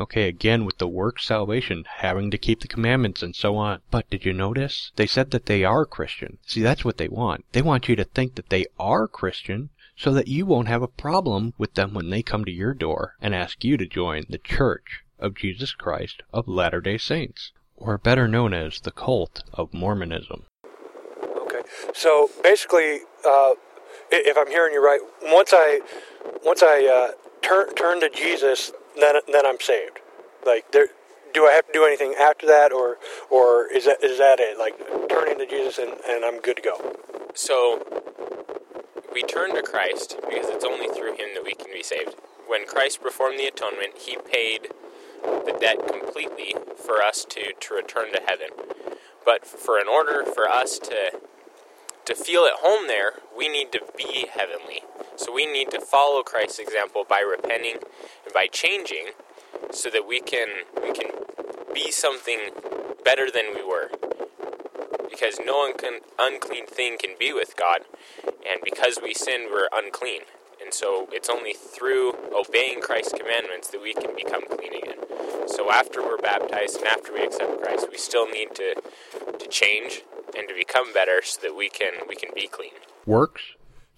Okay, 0.00 0.28
again 0.28 0.64
with 0.64 0.78
the 0.78 0.88
work 0.88 1.20
salvation, 1.20 1.84
having 1.98 2.30
to 2.30 2.38
keep 2.38 2.60
the 2.60 2.68
commandments 2.68 3.22
and 3.22 3.36
so 3.36 3.56
on. 3.56 3.82
But 3.90 4.08
did 4.08 4.24
you 4.24 4.32
notice? 4.32 4.92
They 4.96 5.06
said 5.06 5.30
that 5.32 5.44
they 5.44 5.62
are 5.62 5.84
Christian. 5.84 6.38
See, 6.46 6.62
that's 6.62 6.86
what 6.86 6.96
they 6.96 7.08
want. 7.08 7.44
They 7.52 7.60
want 7.60 7.86
you 7.86 7.96
to 7.96 8.04
think 8.04 8.36
that 8.36 8.48
they 8.48 8.64
are 8.78 9.06
Christian 9.06 9.68
so 9.96 10.14
that 10.14 10.28
you 10.28 10.46
won't 10.46 10.68
have 10.68 10.82
a 10.82 10.88
problem 10.88 11.52
with 11.58 11.74
them 11.74 11.92
when 11.92 12.08
they 12.08 12.22
come 12.22 12.46
to 12.46 12.50
your 12.50 12.72
door 12.72 13.16
and 13.20 13.34
ask 13.34 13.62
you 13.62 13.76
to 13.76 13.86
join 13.86 14.24
the 14.30 14.38
Church 14.38 15.02
of 15.18 15.34
Jesus 15.34 15.72
Christ 15.74 16.22
of 16.32 16.48
Latter 16.48 16.80
day 16.80 16.96
Saints, 16.96 17.52
or 17.76 17.98
better 17.98 18.26
known 18.26 18.54
as 18.54 18.80
the 18.80 18.90
cult 18.90 19.42
of 19.52 19.74
Mormonism. 19.74 20.46
Okay. 21.22 21.60
So 21.92 22.30
basically, 22.42 23.00
uh, 23.26 23.52
if 24.10 24.38
I'm 24.38 24.48
hearing 24.48 24.72
you 24.72 24.82
right, 24.82 25.00
once 25.24 25.50
I 25.52 25.80
once 26.42 26.62
I 26.62 26.86
uh, 26.86 27.46
turn 27.46 27.74
turn 27.74 28.00
to 28.00 28.08
Jesus, 28.08 28.72
then 28.98 29.16
then 29.30 29.46
I'm 29.46 29.60
saved. 29.60 30.00
Like 30.44 30.72
there, 30.72 30.88
do 31.32 31.46
I 31.46 31.52
have 31.52 31.66
to 31.66 31.72
do 31.72 31.84
anything 31.84 32.14
after 32.18 32.46
that, 32.46 32.72
or 32.72 32.98
or 33.30 33.66
is 33.72 33.86
that 33.86 34.02
is 34.02 34.18
that 34.18 34.40
it? 34.40 34.58
Like 34.58 34.78
turning 35.08 35.38
to 35.38 35.46
Jesus 35.46 35.78
and, 35.78 35.92
and 36.08 36.24
I'm 36.24 36.40
good 36.40 36.56
to 36.56 36.62
go. 36.62 36.96
So 37.34 37.84
we 39.12 39.22
turn 39.22 39.54
to 39.54 39.62
Christ 39.62 40.16
because 40.28 40.48
it's 40.48 40.64
only 40.64 40.88
through 40.88 41.12
him 41.12 41.34
that 41.34 41.44
we 41.44 41.54
can 41.54 41.72
be 41.72 41.82
saved. 41.82 42.14
When 42.46 42.66
Christ 42.66 43.02
performed 43.02 43.38
the 43.38 43.46
atonement, 43.46 43.98
he 43.98 44.16
paid 44.16 44.68
the 45.22 45.56
debt 45.60 45.86
completely 45.86 46.54
for 46.76 47.02
us 47.02 47.24
to, 47.26 47.52
to 47.52 47.74
return 47.74 48.12
to 48.12 48.20
heaven. 48.26 48.48
But 49.24 49.46
for 49.46 49.78
in 49.78 49.86
order 49.86 50.24
for 50.24 50.48
us 50.48 50.78
to 50.80 51.20
to 52.10 52.16
feel 52.16 52.44
at 52.44 52.58
home 52.58 52.88
there, 52.88 53.12
we 53.36 53.48
need 53.48 53.70
to 53.70 53.80
be 53.96 54.26
heavenly. 54.32 54.82
So 55.14 55.32
we 55.32 55.46
need 55.46 55.70
to 55.70 55.80
follow 55.80 56.22
Christ's 56.22 56.58
example 56.58 57.04
by 57.08 57.20
repenting 57.20 57.76
and 58.24 58.34
by 58.34 58.48
changing 58.50 59.10
so 59.70 59.90
that 59.90 60.06
we 60.06 60.20
can 60.20 60.48
we 60.82 60.92
can 60.92 61.10
be 61.72 61.92
something 61.92 62.50
better 63.04 63.30
than 63.30 63.54
we 63.54 63.64
were. 63.64 63.90
Because 65.08 65.38
no 65.44 65.66
unclean, 65.66 66.00
unclean 66.18 66.66
thing 66.66 66.98
can 66.98 67.14
be 67.18 67.32
with 67.32 67.56
God, 67.56 67.80
and 68.24 68.60
because 68.64 68.98
we 69.02 69.14
sin, 69.14 69.48
we're 69.50 69.68
unclean. 69.72 70.22
And 70.62 70.74
so 70.74 71.08
it's 71.12 71.28
only 71.28 71.52
through 71.52 72.14
obeying 72.34 72.80
Christ's 72.80 73.14
commandments 73.18 73.68
that 73.68 73.80
we 73.80 73.94
can 73.94 74.14
become 74.16 74.42
clean 74.46 74.74
again. 74.74 74.98
So 75.46 75.70
after 75.70 76.02
we're 76.02 76.18
baptized 76.18 76.78
and 76.78 76.86
after 76.86 77.12
we 77.12 77.22
accept 77.22 77.62
Christ, 77.62 77.86
we 77.90 77.98
still 77.98 78.26
need 78.26 78.54
to 78.56 78.74
to 79.38 79.48
change 79.48 80.02
and 80.36 80.48
to 80.48 80.54
become 80.54 80.92
better 80.92 81.20
so 81.22 81.40
that 81.42 81.56
we 81.56 81.68
can 81.68 81.92
we 82.08 82.16
can 82.16 82.30
be 82.34 82.46
clean. 82.46 82.72
Works, 83.06 83.42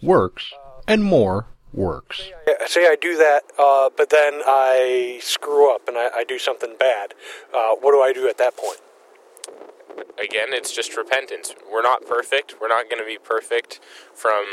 works, 0.03 0.53
and 0.87 1.05
more 1.05 1.47
works. 1.73 2.31
Say 2.67 2.87
I 2.87 2.97
do 3.01 3.17
that, 3.17 3.43
uh, 3.59 3.91
but 3.97 4.11
then 4.11 4.43
I 4.47 5.19
screw 5.23 5.75
up 5.75 5.89
and 5.89 5.97
I, 5.97 6.09
I 6.17 6.25
do 6.25 6.39
something 6.39 6.77
bad. 6.79 7.15
Uh, 7.55 7.75
what 7.81 7.93
do 7.93 8.01
I 8.01 8.12
do 8.12 8.29
at 8.29 8.39
that 8.39 8.57
point? 8.57 8.81
Again, 10.23 10.49
it's 10.51 10.75
just 10.75 10.97
repentance. 10.97 11.55
We're 11.71 11.83
not 11.83 12.07
perfect. 12.07 12.57
We're 12.61 12.69
not 12.69 12.89
going 12.89 13.03
to 13.03 13.07
be 13.07 13.19
perfect 13.19 13.81
from 14.15 14.45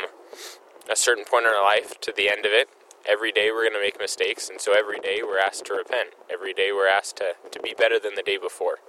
a 0.89 0.95
certain 0.95 1.23
point 1.25 1.45
in 1.45 1.53
our 1.53 1.63
life 1.63 1.99
to 2.01 2.13
the 2.15 2.29
end 2.29 2.45
of 2.45 2.51
it. 2.51 2.69
Every 3.07 3.31
day 3.31 3.49
we're 3.51 3.63
going 3.63 3.73
to 3.73 3.81
make 3.81 3.99
mistakes, 3.99 4.49
and 4.49 4.59
so 4.59 4.77
every 4.77 4.99
day 4.99 5.21
we're 5.23 5.39
asked 5.39 5.65
to 5.65 5.73
repent. 5.73 6.09
Every 6.29 6.53
day 6.53 6.71
we're 6.71 6.87
asked 6.87 7.17
to, 7.17 7.33
to 7.51 7.59
be 7.61 7.73
better 7.77 7.99
than 7.99 8.15
the 8.15 8.23
day 8.23 8.37
before. 8.37 8.79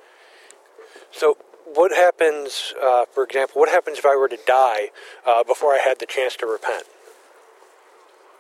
So, 1.13 1.37
what 1.75 1.93
happens, 1.93 2.75
uh, 2.83 3.05
for 3.13 3.25
example, 3.25 3.61
what 3.61 3.69
happens 3.69 3.99
if 3.99 4.07
I 4.07 4.17
were 4.17 4.29
to 4.29 4.39
die 4.47 4.91
uh, 5.27 5.45
before 5.45 5.73
I 5.73 5.79
had 5.79 5.99
the 5.99 6.07
chance 6.07 6.37
to 6.37 6.47
repent? 6.47 6.85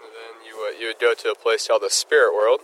And 0.02 0.12
then 0.12 0.46
you 0.46 0.58
would, 0.58 0.80
you 0.80 0.86
would 0.88 0.98
go 0.98 1.14
to 1.14 1.30
a 1.30 1.34
place 1.34 1.68
called 1.68 1.82
the 1.82 1.90
spirit 1.90 2.34
world, 2.34 2.60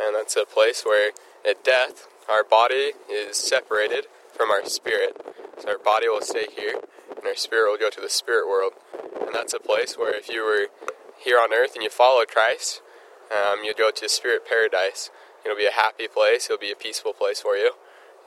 and 0.00 0.14
that's 0.14 0.36
a 0.36 0.44
place 0.44 0.82
where 0.84 1.12
at 1.48 1.64
death 1.64 2.06
our 2.28 2.44
body 2.44 2.92
is 3.10 3.36
separated 3.36 4.06
from 4.36 4.50
our 4.50 4.64
spirit. 4.64 5.16
So 5.58 5.68
our 5.68 5.78
body 5.78 6.08
will 6.08 6.22
stay 6.22 6.46
here, 6.56 6.80
and 7.16 7.26
our 7.26 7.36
spirit 7.36 7.70
will 7.70 7.78
go 7.78 7.90
to 7.90 8.00
the 8.00 8.08
spirit 8.08 8.48
world. 8.48 8.72
And 9.20 9.34
that's 9.34 9.54
a 9.54 9.60
place 9.60 9.96
where 9.96 10.14
if 10.14 10.28
you 10.28 10.44
were 10.44 10.68
here 11.18 11.38
on 11.38 11.52
earth 11.52 11.74
and 11.74 11.82
you 11.82 11.90
followed 11.90 12.28
Christ, 12.28 12.82
um, 13.30 13.60
you'd 13.64 13.76
go 13.76 13.90
to 13.90 14.08
spirit 14.08 14.42
paradise. 14.48 15.10
It'll 15.44 15.56
be 15.56 15.66
a 15.66 15.72
happy 15.72 16.08
place, 16.08 16.46
it'll 16.46 16.60
be 16.60 16.72
a 16.72 16.76
peaceful 16.76 17.12
place 17.12 17.40
for 17.40 17.56
you. 17.56 17.72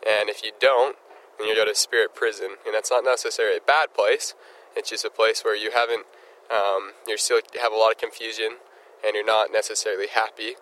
And 0.08 0.30
if 0.30 0.44
you 0.44 0.52
don't, 0.60 0.98
then 1.38 1.48
you 1.48 1.56
go 1.56 1.65
to 1.65 1.75
spirit 1.75 2.15
prison. 2.15 2.58
And 2.65 2.74
that's 2.74 2.92
not 2.92 3.04
necessarily 3.04 3.58
a 3.58 3.65
bad 3.65 3.94
place, 3.94 4.34
it's 4.75 4.89
just 4.89 5.06
a 5.06 5.10
place 5.10 5.44
where 5.44 5.56
you 5.56 5.72
haven't, 5.72 6.06
um, 6.51 6.92
you're 7.08 7.18
still 7.18 7.39
have 7.62 7.72
a 7.72 7.77
lot 7.77 7.92
of 7.92 7.98
confusion 7.98 8.58
and 9.06 9.15
you're 9.15 9.25
not 9.25 9.51
necessarily 9.51 10.08
happy 10.08 10.56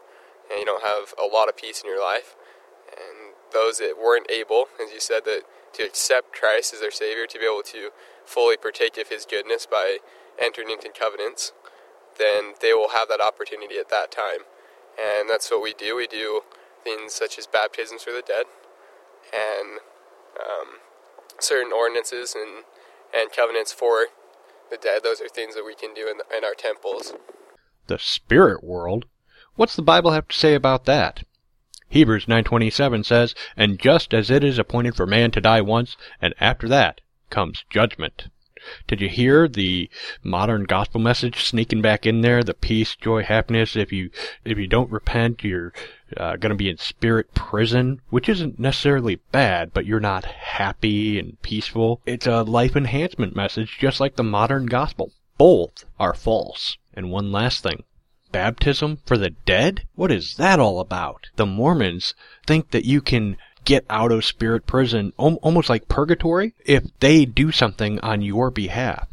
and 0.50 0.60
you 0.60 0.66
don't 0.66 0.84
have 0.84 1.14
a 1.18 1.26
lot 1.26 1.50
of 1.50 1.58
peace 1.58 1.82
in 1.82 1.90
your 1.90 2.02
life. 2.02 2.36
And 2.92 3.34
those 3.52 3.80
that 3.80 3.96
weren't 3.98 4.30
able, 4.30 4.66
as 4.84 4.92
you 4.92 5.00
said, 5.00 5.26
that 5.26 5.44
to 5.74 5.84
accept 5.84 6.34
Christ 6.34 6.74
as 6.74 6.82
their 6.82 6.92
Savior, 6.92 7.26
to 7.26 7.40
be 7.40 7.46
able 7.46 7.64
to 7.64 7.90
fully 8.26 8.58
partake 8.58 8.98
of 8.98 9.10
His 9.10 9.26
goodness 9.26 9.66
by 9.66 9.98
entering 10.40 10.70
into 10.70 10.90
covenants, 10.90 11.54
then 12.20 12.54
they 12.62 12.74
will 12.74 12.90
have 12.90 13.08
that 13.10 13.22
opportunity 13.22 13.78
at 13.78 13.90
that 13.90 14.12
time. 14.12 14.46
And 14.94 15.28
that's 15.28 15.50
what 15.50 15.64
we 15.64 15.74
do. 15.74 15.96
We 15.96 16.06
do 16.06 16.42
things 16.84 17.14
such 17.14 17.40
as 17.40 17.48
baptisms 17.48 18.04
for 18.04 18.12
the 18.12 18.22
dead 18.22 18.46
and 19.34 19.80
um, 20.40 20.80
certain 21.40 21.72
ordinances 21.72 22.36
and, 22.36 22.64
and 23.14 23.32
covenants 23.32 23.72
for 23.72 24.08
the 24.70 24.78
dead. 24.78 25.02
Those 25.04 25.22
are 25.22 25.30
things 25.30 25.56
that 25.56 25.66
we 25.66 25.76
can 25.76 25.94
do 25.94 26.08
in, 26.10 26.18
the, 26.18 26.26
in 26.36 26.44
our 26.44 26.56
temples. 26.56 27.14
The 27.88 28.00
spirit 28.00 28.64
world? 28.64 29.06
What's 29.56 29.76
the 29.76 29.82
Bible 29.82 30.12
have 30.12 30.28
to 30.30 30.38
say 30.38 30.56
about 30.56 30.86
that? 30.86 31.24
Hebrews 31.90 32.26
9:27 32.26 33.04
says, 33.06 33.36
"And 33.56 33.80
just 33.80 34.16
as 34.16 34.32
it 34.32 34.44
is 34.44 34.58
appointed 34.58 34.96
for 34.96 35.06
man 35.06 35.30
to 35.30 35.42
die 35.42 35.62
once, 35.62 35.96
and 36.20 36.34
after 36.40 36.68
that 36.70 37.02
comes 37.30 37.66
judgment." 37.70 38.30
Did 38.88 39.02
you 39.02 39.10
hear 39.10 39.48
the 39.48 39.90
modern 40.24 40.64
gospel 40.64 41.02
message 41.02 41.44
sneaking 41.44 41.82
back 41.82 42.06
in 42.06 42.22
there? 42.22 42.44
The 42.44 42.54
peace, 42.54 42.96
joy, 42.96 43.22
happiness. 43.24 43.76
If 43.76 43.92
you 43.92 44.10
if 44.44 44.58
you 44.58 44.66
don't 44.66 44.90
repent, 44.90 45.44
you're 45.44 45.74
uh, 46.18 46.36
going 46.38 46.52
to 46.52 46.56
be 46.56 46.70
in 46.70 46.78
spirit 46.78 47.34
prison, 47.34 48.02
which 48.10 48.30
isn't 48.30 48.60
necessarily 48.60 49.16
bad, 49.32 49.74
but 49.74 49.86
you're 49.86 50.00
not 50.00 50.26
happy 50.26 51.20
and 51.20 51.42
peaceful. 51.42 52.02
It's 52.06 52.28
a 52.28 52.44
life 52.44 52.76
enhancement 52.76 53.36
message, 53.36 53.78
just 53.80 54.00
like 54.00 54.16
the 54.16 54.24
modern 54.24 54.66
gospel. 54.66 55.12
Both 55.38 55.86
are 56.00 56.14
false. 56.14 56.78
And 56.94 57.12
one 57.12 57.32
last 57.32 57.64
thing. 57.64 57.84
Baptism 58.32 59.00
for 59.06 59.18
the 59.18 59.32
dead? 59.32 59.86
What 59.96 60.12
is 60.12 60.36
that 60.38 60.60
all 60.60 60.80
about? 60.80 61.28
The 61.36 61.46
Mormons 61.46 62.14
think 62.46 62.72
that 62.72 62.86
you 62.86 63.02
can 63.02 63.38
get 63.66 63.86
out 63.90 64.12
of 64.12 64.26
spirit 64.26 64.66
prison 64.66 65.14
almost 65.18 65.70
like 65.70 65.88
purgatory 65.88 66.54
if 66.66 66.84
they 67.00 67.26
do 67.26 67.52
something 67.52 68.00
on 68.02 68.22
your 68.22 68.52
behalf. 68.52 69.08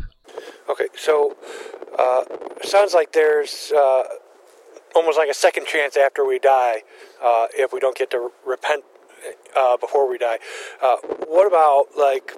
Okay, 0.69 0.89
so 0.97 1.37
uh, 1.99 2.25
sounds 2.63 2.95
like 2.95 3.13
there's 3.13 3.73
uh, 3.77 4.05
almost 4.95 5.19
like 5.19 5.29
a 5.29 5.35
second 5.35 5.67
chance 5.67 5.97
after 5.97 6.25
we 6.25 6.39
die 6.39 6.83
uh, 7.23 7.47
if 7.55 7.73
we 7.73 7.81
don't 7.81 7.97
get 7.97 8.11
to 8.11 8.31
repent 8.47 8.85
uh, 9.57 9.77
before 9.77 10.09
we 10.09 10.19
die. 10.19 10.39
Uh, 10.83 10.97
what 11.27 11.47
about 11.47 11.87
like 11.97 12.33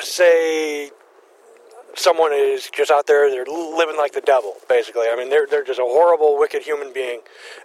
say 0.00 0.90
someone 1.94 2.32
is 2.32 2.70
just 2.70 2.90
out 2.90 3.06
there 3.06 3.30
they're 3.30 3.46
living 3.46 3.96
like 3.96 4.12
the 4.12 4.20
devil 4.20 4.54
basically. 4.68 5.06
I 5.10 5.16
mean 5.16 5.30
they're, 5.30 5.46
they're 5.46 5.64
just 5.64 5.80
a 5.80 5.84
horrible 5.84 6.38
wicked 6.38 6.62
human 6.62 6.92
being 6.92 7.20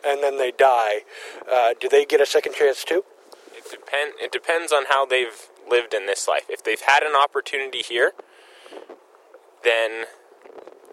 and 0.06 0.24
then 0.24 0.38
they 0.38 0.52
die. 0.52 1.02
Uh, 1.52 1.74
do 1.80 1.90
they 1.90 2.06
get 2.06 2.22
a 2.22 2.26
second 2.26 2.54
chance 2.56 2.84
too? 2.84 3.04
It, 3.54 3.64
depend, 3.70 4.14
it 4.20 4.32
depends 4.32 4.72
on 4.72 4.86
how 4.90 5.06
they've 5.06 5.50
lived 5.70 5.94
in 5.94 6.06
this 6.06 6.28
life. 6.28 6.46
If 6.50 6.64
they've 6.64 6.82
had 6.82 7.04
an 7.04 7.14
opportunity 7.16 7.80
here 7.80 8.14
then 9.64 10.06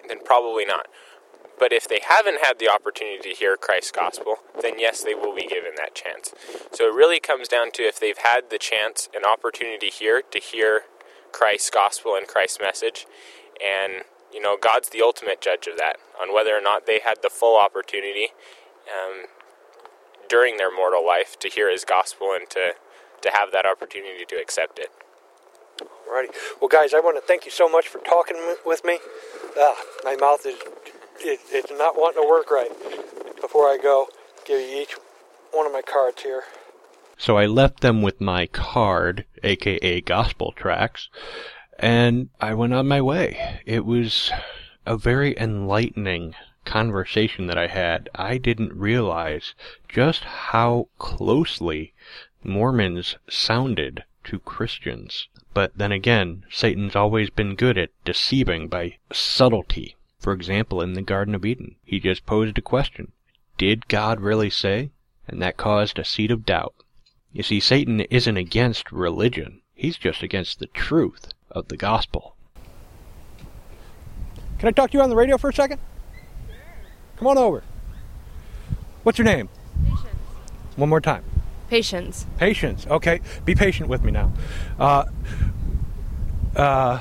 then 0.09 0.19
probably 0.25 0.64
not 0.64 0.87
but 1.58 1.72
if 1.72 1.88
they 1.88 2.00
haven't 2.06 2.44
had 2.44 2.58
the 2.58 2.68
opportunity 2.68 3.30
to 3.30 3.34
hear 3.34 3.56
Christ's 3.56 3.92
gospel, 3.92 4.36
then 4.60 4.78
yes, 4.78 5.02
they 5.02 5.14
will 5.14 5.34
be 5.34 5.46
given 5.46 5.72
that 5.76 5.94
chance. 5.94 6.32
So 6.72 6.88
it 6.88 6.94
really 6.94 7.20
comes 7.20 7.48
down 7.48 7.72
to 7.72 7.82
if 7.82 7.98
they've 7.98 8.18
had 8.18 8.50
the 8.50 8.58
chance 8.58 9.08
and 9.14 9.24
opportunity 9.24 9.88
here 9.88 10.22
to 10.30 10.38
hear 10.38 10.82
Christ's 11.32 11.70
gospel 11.70 12.14
and 12.16 12.26
Christ's 12.26 12.58
message. 12.60 13.06
And, 13.64 14.04
you 14.32 14.40
know, 14.40 14.56
God's 14.60 14.90
the 14.90 15.02
ultimate 15.02 15.40
judge 15.40 15.66
of 15.66 15.76
that, 15.78 15.96
on 16.20 16.32
whether 16.32 16.56
or 16.56 16.60
not 16.60 16.86
they 16.86 17.00
had 17.00 17.18
the 17.22 17.30
full 17.30 17.58
opportunity 17.58 18.28
um, 18.88 19.26
during 20.28 20.56
their 20.56 20.74
mortal 20.74 21.04
life 21.04 21.38
to 21.40 21.48
hear 21.48 21.70
his 21.70 21.84
gospel 21.84 22.32
and 22.34 22.48
to, 22.50 22.74
to 23.22 23.30
have 23.30 23.52
that 23.52 23.66
opportunity 23.66 24.24
to 24.26 24.36
accept 24.36 24.78
it. 24.78 24.90
Alrighty. 26.08 26.34
Well, 26.60 26.68
guys, 26.68 26.94
I 26.94 27.00
want 27.00 27.16
to 27.16 27.20
thank 27.20 27.44
you 27.44 27.50
so 27.50 27.68
much 27.68 27.88
for 27.88 27.98
talking 27.98 28.36
with 28.64 28.84
me. 28.84 28.98
Ah, 29.58 29.76
my 30.04 30.16
mouth 30.16 30.46
is 30.46 30.56
it, 31.20 31.40
it's 31.50 31.72
not 31.72 31.96
wanting 31.96 32.22
to 32.22 32.28
work 32.28 32.50
right. 32.50 32.70
Before 33.40 33.64
I 33.64 33.78
go, 33.80 34.08
give 34.44 34.60
you 34.60 34.82
each 34.82 34.96
one 35.52 35.66
of 35.66 35.72
my 35.72 35.82
cards 35.82 36.22
here. 36.22 36.44
So 37.16 37.37
I 37.37 37.46
left 37.46 37.80
them 37.80 38.02
with 38.02 38.20
my 38.20 38.46
card, 38.46 39.25
aka 39.42 40.00
gospel 40.00 40.52
tracts, 40.52 41.08
and 41.78 42.30
I 42.40 42.54
went 42.54 42.75
on 42.75 42.87
my 42.87 43.00
way. 43.00 43.60
It 43.66 43.84
was 43.84 44.30
a 44.87 44.96
very 44.96 45.37
enlightening 45.38 46.34
conversation 46.64 47.46
that 47.48 47.58
I 47.58 47.66
had. 47.66 48.08
I 48.14 48.38
didn't 48.38 48.72
realize 48.72 49.54
just 49.88 50.22
how 50.25 50.88
closely 50.98 51.92
Mormons 52.44 53.16
sounded 53.28 54.04
to 54.25 54.38
Christians. 54.38 55.28
But 55.54 55.76
then 55.76 55.90
again, 55.92 56.44
Satan's 56.50 56.94
always 56.94 57.30
been 57.30 57.56
good 57.56 57.76
at 57.78 57.90
deceiving 58.04 58.68
by 58.68 58.98
subtlety. 59.12 59.96
For 60.18 60.32
example, 60.32 60.82
in 60.82 60.94
the 60.94 61.02
Garden 61.02 61.34
of 61.34 61.44
Eden, 61.44 61.76
he 61.84 62.00
just 62.00 62.26
posed 62.26 62.58
a 62.58 62.62
question. 62.62 63.12
Did 63.56 63.88
God 63.88 64.20
really 64.20 64.50
say? 64.50 64.90
And 65.26 65.40
that 65.42 65.56
caused 65.56 65.98
a 65.98 66.04
seed 66.04 66.30
of 66.30 66.46
doubt. 66.46 66.75
You 67.32 67.42
see, 67.42 67.60
Satan 67.60 68.00
isn't 68.00 68.37
against 68.37 68.90
religion. 68.90 69.62
He's 69.75 69.96
just 69.96 70.22
against 70.22 70.58
the 70.58 70.66
truth 70.66 71.28
of 71.50 71.68
the 71.68 71.76
gospel. 71.76 72.34
Can 74.58 74.68
I 74.68 74.72
talk 74.72 74.90
to 74.90 74.98
you 74.98 75.02
on 75.02 75.10
the 75.10 75.16
radio 75.16 75.38
for 75.38 75.50
a 75.50 75.54
second? 75.54 75.78
Sure. 76.48 76.56
Come 77.16 77.28
on 77.28 77.38
over. 77.38 77.62
What's 79.04 79.18
your 79.18 79.25
name? 79.25 79.48
Patience. 79.84 80.06
One 80.76 80.88
more 80.88 81.00
time. 81.00 81.25
Patience. 81.68 82.26
Patience. 82.38 82.87
Okay. 82.87 83.20
Be 83.44 83.54
patient 83.54 83.88
with 83.88 84.02
me 84.02 84.10
now. 84.10 84.32
Uh, 84.78 85.04
uh, 86.56 87.00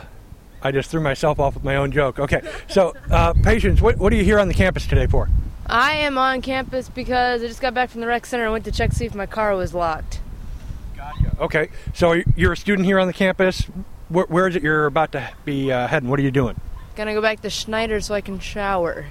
I 0.67 0.71
just 0.71 0.91
threw 0.91 0.99
myself 0.99 1.39
off 1.39 1.53
with 1.53 1.63
my 1.63 1.77
own 1.77 1.93
joke. 1.93 2.19
Okay. 2.19 2.41
So, 2.67 2.93
uh, 3.09 3.33
Patience, 3.41 3.81
what, 3.81 3.97
what 3.97 4.11
are 4.11 4.17
you 4.17 4.23
here 4.25 4.37
on 4.37 4.49
the 4.49 4.53
campus 4.53 4.85
today 4.85 5.07
for? 5.07 5.29
I 5.65 5.93
am 5.93 6.17
on 6.17 6.41
campus 6.41 6.89
because 6.89 7.41
I 7.41 7.47
just 7.47 7.61
got 7.61 7.73
back 7.73 7.89
from 7.89 8.01
the 8.01 8.07
rec 8.07 8.25
center 8.25 8.43
and 8.43 8.51
went 8.51 8.65
to 8.65 8.71
check 8.71 8.89
to 8.89 8.95
see 8.97 9.05
if 9.05 9.15
my 9.15 9.25
car 9.25 9.55
was 9.55 9.73
locked. 9.73 10.19
Gotcha. 10.97 11.37
Okay. 11.39 11.69
So, 11.93 12.21
you're 12.35 12.51
a 12.51 12.57
student 12.57 12.85
here 12.85 12.99
on 12.99 13.07
the 13.07 13.13
campus. 13.13 13.61
Where, 14.09 14.25
where 14.25 14.47
is 14.47 14.57
it 14.57 14.63
you're 14.63 14.87
about 14.87 15.13
to 15.13 15.29
be 15.45 15.71
uh, 15.71 15.87
heading? 15.87 16.09
What 16.09 16.19
are 16.19 16.23
you 16.23 16.31
doing? 16.31 16.59
Gonna 16.97 17.13
go 17.13 17.21
back 17.21 17.41
to 17.43 17.49
Schneider 17.49 18.01
so 18.01 18.13
I 18.13 18.19
can 18.19 18.39
shower. 18.39 19.05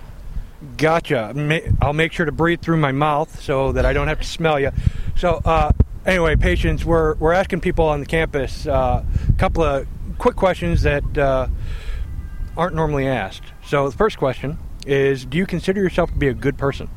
Gotcha. 0.77 1.33
I'll 1.81 1.93
make 1.95 2.13
sure 2.13 2.27
to 2.27 2.33
breathe 2.33 2.61
through 2.61 2.79
my 2.79 2.93
mouth 2.93 3.41
so 3.41 3.73
that 3.73 3.87
I 3.87 3.95
don't 3.95 4.09
have 4.09 4.21
to 4.21 4.27
smell 4.27 4.61
you. 4.61 4.73
So, 5.17 5.41
uh, 5.45 5.73
anyway, 6.05 6.37
patience, 6.37 6.85
we're, 6.85 7.15
we're 7.15 7.33
asking 7.33 7.61
people 7.61 7.87
on 7.87 8.01
the 8.01 8.07
campus 8.07 8.67
uh, 8.67 9.05
a 9.27 9.33
couple 9.39 9.63
of 9.63 9.87
quick 10.27 10.35
questions 10.35 10.83
that 10.83 11.17
uh, 11.17 11.47
aren't 12.57 12.75
normally 12.75 13.07
asked. 13.07 13.45
So, 13.65 13.89
the 13.89 13.97
first 13.97 14.19
question 14.19 14.59
is 14.85 15.25
Do 15.25 15.39
you 15.39 15.47
consider 15.47 15.81
yourself 15.81 16.11
to 16.11 16.19
be 16.19 16.27
a 16.27 16.35
good 16.35 16.59
person? 16.59 16.91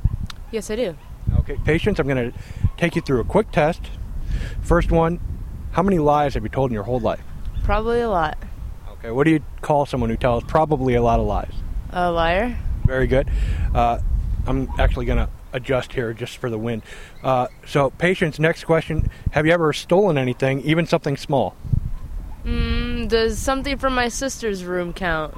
Yes, 0.50 0.72
I 0.72 0.76
do. 0.76 0.98
Okay, 1.38 1.56
patience, 1.64 2.00
I'm 2.00 2.08
going 2.08 2.32
to 2.32 2.38
take 2.78 2.96
you 2.96 3.04
through 3.04 3.20
a 3.20 3.24
quick 3.24 3.52
test. 3.52 3.82
First 4.64 4.90
one 4.90 5.20
How 5.74 5.84
many 5.84 6.00
lies 6.00 6.34
have 6.34 6.42
you 6.42 6.50
told 6.50 6.72
in 6.72 6.74
your 6.74 6.86
whole 6.86 7.00
life? 7.00 7.22
Probably 7.64 8.02
a 8.02 8.10
lot. 8.10 8.36
Okay, 8.94 9.12
what 9.12 9.26
do 9.26 9.30
you 9.30 9.44
call 9.62 9.86
someone 9.86 10.10
who 10.10 10.18
tells 10.18 10.44
probably 10.46 10.96
a 10.96 11.02
lot 11.04 11.20
of 11.20 11.28
lies? 11.28 11.54
A 11.92 12.12
liar. 12.12 12.58
Very 12.84 13.06
good. 13.06 13.30
Uh, 13.76 14.00
I'm 14.48 14.68
actually 14.80 15.06
going 15.06 15.20
to 15.20 15.30
adjust 15.54 15.94
here 15.94 16.14
just 16.14 16.38
for 16.38 16.50
the 16.50 16.58
wind. 16.58 16.82
Uh, 17.24 17.46
so, 17.68 17.92
patience, 17.92 18.40
next 18.40 18.64
question. 18.64 19.12
Have 19.34 19.46
you 19.46 19.52
ever 19.52 19.72
stolen 19.72 20.18
anything, 20.18 20.62
even 20.62 20.88
something 20.88 21.16
small? 21.16 21.56
Mm, 22.46 23.08
does 23.08 23.38
something 23.38 23.78
from 23.78 23.94
my 23.96 24.08
sister's 24.08 24.64
room 24.64 24.94
count? 24.94 25.38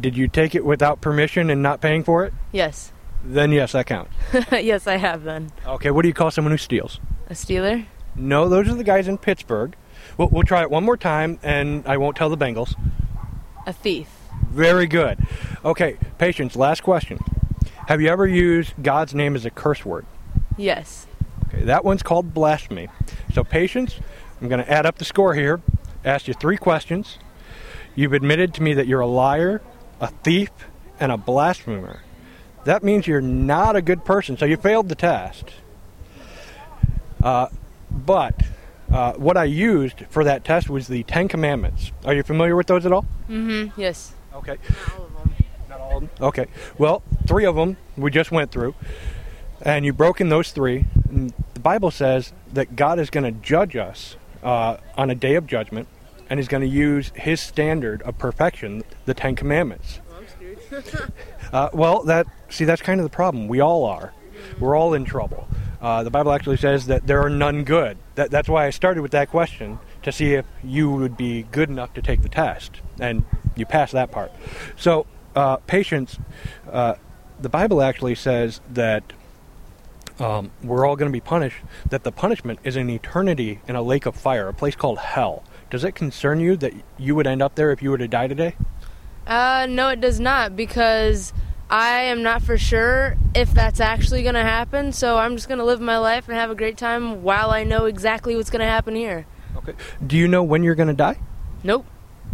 Did 0.00 0.16
you 0.16 0.28
take 0.28 0.54
it 0.54 0.64
without 0.64 1.00
permission 1.00 1.50
and 1.50 1.62
not 1.62 1.80
paying 1.80 2.04
for 2.04 2.24
it? 2.24 2.32
Yes. 2.52 2.92
Then 3.24 3.52
yes, 3.52 3.72
that 3.72 3.86
counts. 3.86 4.14
yes, 4.52 4.86
I 4.86 4.96
have 4.96 5.24
then. 5.24 5.52
Okay, 5.66 5.90
what 5.90 6.02
do 6.02 6.08
you 6.08 6.14
call 6.14 6.30
someone 6.30 6.52
who 6.52 6.58
steals? 6.58 7.00
A 7.28 7.34
stealer? 7.34 7.84
No, 8.14 8.48
those 8.48 8.68
are 8.68 8.74
the 8.74 8.84
guys 8.84 9.08
in 9.08 9.18
Pittsburgh. 9.18 9.76
We'll, 10.16 10.28
we'll 10.28 10.42
try 10.42 10.62
it 10.62 10.70
one 10.70 10.84
more 10.84 10.96
time, 10.96 11.38
and 11.42 11.86
I 11.86 11.96
won't 11.96 12.16
tell 12.16 12.28
the 12.28 12.36
Bengals. 12.36 12.74
A 13.66 13.72
thief. 13.72 14.08
Very 14.50 14.86
good. 14.86 15.18
Okay, 15.64 15.98
patience, 16.18 16.56
last 16.56 16.82
question. 16.82 17.18
Have 17.88 18.00
you 18.00 18.08
ever 18.08 18.26
used 18.26 18.74
God's 18.82 19.14
name 19.14 19.34
as 19.34 19.44
a 19.44 19.50
curse 19.50 19.84
word? 19.84 20.06
Yes. 20.56 21.06
Okay, 21.48 21.64
that 21.64 21.84
one's 21.84 22.02
called 22.02 22.32
blasphemy. 22.32 22.88
So, 23.34 23.44
patience, 23.44 24.00
I'm 24.40 24.48
going 24.48 24.64
to 24.64 24.70
add 24.70 24.86
up 24.86 24.98
the 24.98 25.04
score 25.04 25.34
here. 25.34 25.60
Asked 26.04 26.28
you 26.28 26.34
three 26.34 26.56
questions. 26.56 27.18
You've 27.94 28.12
admitted 28.12 28.54
to 28.54 28.62
me 28.62 28.72
that 28.74 28.86
you're 28.86 29.00
a 29.00 29.06
liar, 29.06 29.60
a 30.00 30.06
thief, 30.08 30.50
and 30.98 31.12
a 31.12 31.16
blasphemer. 31.16 32.02
That 32.64 32.82
means 32.82 33.06
you're 33.06 33.20
not 33.20 33.76
a 33.76 33.82
good 33.82 34.04
person, 34.04 34.36
so 34.36 34.44
you 34.44 34.56
failed 34.56 34.88
the 34.88 34.94
test. 34.94 35.50
Uh, 37.22 37.48
but 37.90 38.34
uh, 38.90 39.12
what 39.14 39.36
I 39.36 39.44
used 39.44 40.04
for 40.08 40.24
that 40.24 40.44
test 40.44 40.70
was 40.70 40.88
the 40.88 41.02
Ten 41.04 41.28
Commandments. 41.28 41.92
Are 42.04 42.14
you 42.14 42.22
familiar 42.22 42.56
with 42.56 42.66
those 42.66 42.86
at 42.86 42.92
all? 42.92 43.06
Mm-hmm. 43.28 43.78
Yes. 43.80 44.14
Okay. 44.34 44.56
Not 44.68 44.98
all 44.98 45.04
of 45.04 45.12
them. 45.12 45.34
Not 45.68 45.80
all 45.80 45.96
of 45.96 46.00
them. 46.02 46.10
Okay. 46.20 46.46
Well, 46.78 47.02
three 47.26 47.44
of 47.44 47.56
them 47.56 47.76
we 47.96 48.10
just 48.10 48.30
went 48.30 48.50
through, 48.50 48.74
and 49.62 49.84
you 49.84 49.92
broke 49.92 50.20
in 50.20 50.28
those 50.28 50.50
three. 50.50 50.86
And 51.10 51.32
the 51.54 51.60
Bible 51.60 51.90
says 51.90 52.32
that 52.52 52.76
God 52.76 52.98
is 52.98 53.10
going 53.10 53.24
to 53.24 53.40
judge 53.40 53.76
us 53.76 54.16
uh, 54.42 54.78
on 54.96 55.10
a 55.10 55.14
day 55.14 55.34
of 55.34 55.46
judgment, 55.46 55.88
and 56.28 56.38
He's 56.38 56.48
going 56.48 56.62
to 56.62 56.68
use 56.68 57.12
His 57.14 57.40
standard 57.40 58.02
of 58.02 58.18
perfection, 58.18 58.82
the 59.04 59.14
Ten 59.14 59.34
Commandments. 59.36 60.00
uh, 61.52 61.68
well, 61.72 62.02
that 62.04 62.26
see, 62.48 62.64
that's 62.64 62.82
kind 62.82 63.00
of 63.00 63.04
the 63.04 63.14
problem. 63.14 63.48
We 63.48 63.60
all 63.60 63.84
are. 63.84 64.12
We're 64.58 64.76
all 64.76 64.94
in 64.94 65.04
trouble. 65.04 65.48
Uh, 65.80 66.02
the 66.02 66.10
Bible 66.10 66.32
actually 66.32 66.58
says 66.58 66.86
that 66.86 67.06
there 67.06 67.22
are 67.22 67.30
none 67.30 67.64
good. 67.64 67.96
That, 68.14 68.30
that's 68.30 68.48
why 68.48 68.66
I 68.66 68.70
started 68.70 69.00
with 69.00 69.12
that 69.12 69.30
question 69.30 69.78
to 70.02 70.12
see 70.12 70.34
if 70.34 70.44
you 70.62 70.90
would 70.90 71.16
be 71.16 71.44
good 71.44 71.70
enough 71.70 71.94
to 71.94 72.02
take 72.02 72.22
the 72.22 72.28
test, 72.28 72.80
and 72.98 73.24
you 73.56 73.66
passed 73.66 73.92
that 73.92 74.10
part. 74.10 74.30
So, 74.76 75.06
uh, 75.34 75.56
patience. 75.56 76.18
Uh, 76.70 76.94
the 77.40 77.48
Bible 77.48 77.80
actually 77.80 78.14
says 78.14 78.60
that 78.70 79.12
um, 80.20 80.50
we're 80.62 80.86
all 80.86 80.96
going 80.96 81.10
to 81.10 81.12
be 81.12 81.20
punished. 81.20 81.58
That 81.88 82.04
the 82.04 82.12
punishment 82.12 82.60
is 82.64 82.76
an 82.76 82.90
eternity 82.90 83.60
in 83.66 83.76
a 83.76 83.82
lake 83.82 84.06
of 84.06 84.14
fire, 84.14 84.48
a 84.48 84.54
place 84.54 84.76
called 84.76 84.98
hell. 84.98 85.44
Does 85.70 85.84
it 85.84 85.94
concern 85.94 86.40
you 86.40 86.56
that 86.56 86.72
you 86.98 87.14
would 87.14 87.26
end 87.26 87.42
up 87.42 87.54
there 87.54 87.70
if 87.70 87.82
you 87.82 87.90
were 87.90 87.98
to 87.98 88.08
die 88.08 88.26
today? 88.26 88.56
Uh, 89.26 89.66
no, 89.68 89.88
it 89.88 90.00
does 90.00 90.18
not 90.18 90.56
because 90.56 91.32
I 91.70 92.00
am 92.02 92.22
not 92.22 92.42
for 92.42 92.58
sure 92.58 93.16
if 93.34 93.52
that's 93.52 93.78
actually 93.78 94.22
going 94.22 94.34
to 94.34 94.42
happen. 94.42 94.92
So 94.92 95.18
I'm 95.18 95.36
just 95.36 95.48
going 95.48 95.58
to 95.58 95.64
live 95.64 95.80
my 95.80 95.98
life 95.98 96.28
and 96.28 96.36
have 96.36 96.50
a 96.50 96.56
great 96.56 96.76
time 96.76 97.22
while 97.22 97.50
I 97.50 97.62
know 97.62 97.84
exactly 97.84 98.34
what's 98.34 98.50
going 98.50 98.60
to 98.60 98.66
happen 98.66 98.96
here. 98.96 99.26
Okay. 99.56 99.74
Do 100.04 100.16
you 100.16 100.26
know 100.26 100.42
when 100.42 100.64
you're 100.64 100.74
going 100.74 100.88
to 100.88 100.94
die? 100.94 101.18
Nope. 101.62 101.86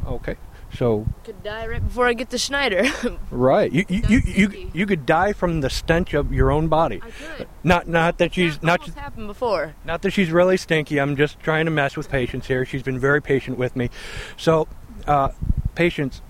Okay. 0.06 0.36
So 0.76 1.06
Could 1.24 1.42
die 1.42 1.66
right 1.66 1.82
before 1.82 2.06
I 2.06 2.12
get 2.12 2.28
to 2.30 2.38
Schneider. 2.38 2.84
right, 3.30 3.72
you 3.72 3.84
you, 3.88 4.02
you, 4.08 4.20
you, 4.26 4.70
you 4.74 4.86
could 4.86 5.06
die 5.06 5.32
from 5.32 5.62
the 5.62 5.70
stench 5.70 6.12
of 6.12 6.32
your 6.32 6.50
own 6.50 6.68
body. 6.68 7.00
I 7.02 7.10
could. 7.10 7.48
Not 7.64 7.88
not 7.88 8.18
that 8.18 8.34
she's 8.34 8.58
That 8.58 8.64
not 8.64 8.88
happened 8.94 9.26
before. 9.26 9.74
not 9.84 10.02
that 10.02 10.10
she's 10.10 10.30
really 10.30 10.56
stinky. 10.56 11.00
I'm 11.00 11.16
just 11.16 11.40
trying 11.40 11.64
to 11.64 11.70
mess 11.70 11.96
with 11.96 12.10
patience 12.10 12.46
here. 12.46 12.66
She's 12.66 12.82
been 12.82 12.98
very 12.98 13.22
patient 13.22 13.56
with 13.56 13.74
me. 13.74 13.88
So, 14.36 14.68
uh, 15.06 15.30
patience, 15.74 16.20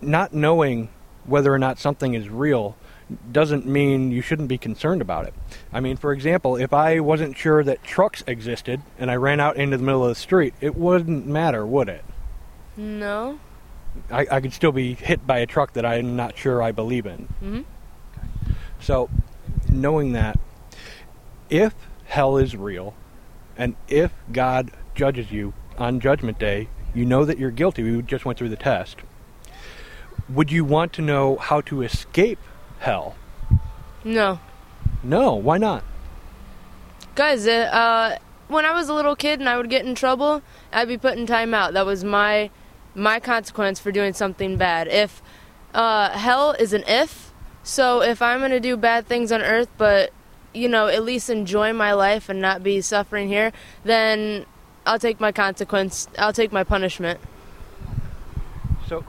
not 0.00 0.32
knowing 0.32 0.90
whether 1.24 1.52
or 1.52 1.58
not 1.58 1.78
something 1.78 2.14
is 2.14 2.28
real 2.28 2.76
doesn't 3.32 3.66
mean 3.66 4.10
you 4.10 4.22
shouldn't 4.22 4.48
be 4.48 4.58
concerned 4.58 5.02
about 5.02 5.26
it. 5.26 5.34
I 5.72 5.80
mean, 5.80 5.96
for 5.96 6.12
example, 6.12 6.56
if 6.56 6.72
I 6.72 7.00
wasn't 7.00 7.36
sure 7.36 7.62
that 7.64 7.82
trucks 7.82 8.22
existed 8.26 8.80
and 8.98 9.10
I 9.10 9.16
ran 9.16 9.40
out 9.40 9.56
into 9.56 9.76
the 9.76 9.82
middle 9.82 10.04
of 10.04 10.08
the 10.08 10.14
street, 10.14 10.54
it 10.60 10.74
wouldn't 10.74 11.26
matter, 11.26 11.66
would 11.66 11.88
it? 11.88 12.04
No. 12.76 13.38
I, 14.10 14.26
I 14.30 14.40
could 14.40 14.52
still 14.52 14.72
be 14.72 14.94
hit 14.94 15.26
by 15.26 15.38
a 15.38 15.46
truck 15.46 15.72
that 15.74 15.86
I'm 15.86 16.16
not 16.16 16.36
sure 16.36 16.62
I 16.62 16.72
believe 16.72 17.06
in. 17.06 17.28
hmm 17.40 17.60
So, 18.80 19.08
knowing 19.70 20.12
that, 20.12 20.38
if 21.48 21.74
hell 22.06 22.36
is 22.36 22.56
real, 22.56 22.94
and 23.56 23.76
if 23.88 24.12
God 24.32 24.72
judges 24.94 25.30
you 25.30 25.54
on 25.78 26.00
Judgment 26.00 26.38
Day, 26.38 26.68
you 26.94 27.04
know 27.04 27.24
that 27.24 27.38
you're 27.38 27.50
guilty. 27.50 27.82
We 27.82 28.02
just 28.02 28.24
went 28.24 28.38
through 28.38 28.48
the 28.48 28.56
test. 28.56 28.98
Would 30.28 30.50
you 30.50 30.64
want 30.64 30.92
to 30.94 31.02
know 31.02 31.36
how 31.36 31.60
to 31.62 31.82
escape 31.82 32.38
hell? 32.78 33.14
No. 34.02 34.40
No, 35.02 35.34
why 35.34 35.58
not? 35.58 35.84
Guys, 37.14 37.46
uh, 37.46 37.50
uh, 37.50 38.18
when 38.48 38.64
I 38.64 38.72
was 38.72 38.88
a 38.88 38.94
little 38.94 39.14
kid 39.16 39.38
and 39.38 39.48
I 39.48 39.56
would 39.56 39.70
get 39.70 39.84
in 39.84 39.94
trouble, 39.94 40.42
I'd 40.72 40.88
be 40.88 40.98
put 40.98 41.16
in 41.16 41.26
timeout. 41.26 41.72
That 41.74 41.86
was 41.86 42.04
my 42.04 42.50
my 42.94 43.20
consequence 43.20 43.78
for 43.78 43.92
doing 43.92 44.12
something 44.12 44.56
bad. 44.56 44.88
If 44.88 45.22
uh, 45.72 46.10
hell 46.10 46.52
is 46.52 46.72
an 46.72 46.84
if, 46.86 47.32
so 47.62 48.02
if 48.02 48.22
I'm 48.22 48.40
gonna 48.40 48.60
do 48.60 48.76
bad 48.76 49.06
things 49.06 49.32
on 49.32 49.42
Earth, 49.42 49.68
but 49.76 50.12
you 50.52 50.68
know 50.68 50.86
at 50.86 51.02
least 51.02 51.28
enjoy 51.30 51.72
my 51.72 51.92
life 51.92 52.28
and 52.28 52.40
not 52.40 52.62
be 52.62 52.80
suffering 52.80 53.28
here, 53.28 53.52
then 53.82 54.46
I'll 54.86 54.98
take 54.98 55.18
my 55.20 55.32
consequence. 55.32 56.08
I'll 56.18 56.32
take 56.32 56.52
my 56.52 56.62
punishment. 56.62 57.20
So, 58.86 59.04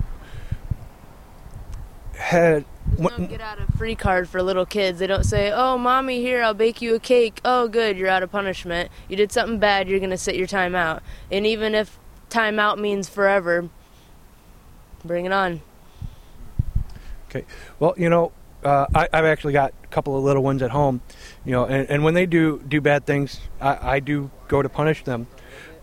had 2.17 2.65
There's 2.97 3.19
no 3.19 3.27
get 3.27 3.41
out 3.41 3.59
of 3.59 3.67
free 3.77 3.95
card 3.95 4.29
for 4.29 4.41
little 4.41 4.65
kids. 4.65 4.99
They 4.99 5.07
don't 5.07 5.25
say, 5.25 5.51
"Oh, 5.51 5.77
mommy, 5.77 6.21
here, 6.21 6.41
I'll 6.41 6.53
bake 6.53 6.81
you 6.81 6.95
a 6.95 6.99
cake." 6.99 7.41
Oh, 7.43 7.67
good, 7.67 7.97
you're 7.97 8.07
out 8.07 8.23
of 8.23 8.31
punishment. 8.31 8.89
You 9.09 9.17
did 9.17 9.31
something 9.31 9.59
bad, 9.59 9.89
you're 9.89 9.99
gonna 9.99 10.17
sit 10.17 10.35
your 10.35 10.47
time 10.47 10.75
out. 10.75 11.03
And 11.29 11.45
even 11.45 11.75
if 11.75 11.99
time 12.35 12.59
out 12.59 12.77
means 12.77 13.07
forever, 13.07 13.69
bring 15.05 15.25
it 15.25 15.31
on. 15.31 15.61
Okay. 17.29 17.45
Well, 17.79 17.93
you 17.97 18.09
know, 18.09 18.33
uh, 18.63 18.87
I, 18.93 19.07
I've 19.13 19.25
actually 19.25 19.53
got 19.53 19.73
a 19.83 19.87
couple 19.87 20.17
of 20.17 20.23
little 20.23 20.43
ones 20.43 20.61
at 20.61 20.71
home, 20.71 21.01
you 21.45 21.53
know, 21.53 21.65
and, 21.65 21.89
and 21.89 22.03
when 22.03 22.13
they 22.13 22.25
do 22.25 22.61
do 22.67 22.81
bad 22.81 23.05
things, 23.05 23.39
I, 23.61 23.95
I 23.95 23.99
do 23.99 24.31
go 24.49 24.61
to 24.61 24.67
punish 24.67 25.03
them. 25.05 25.27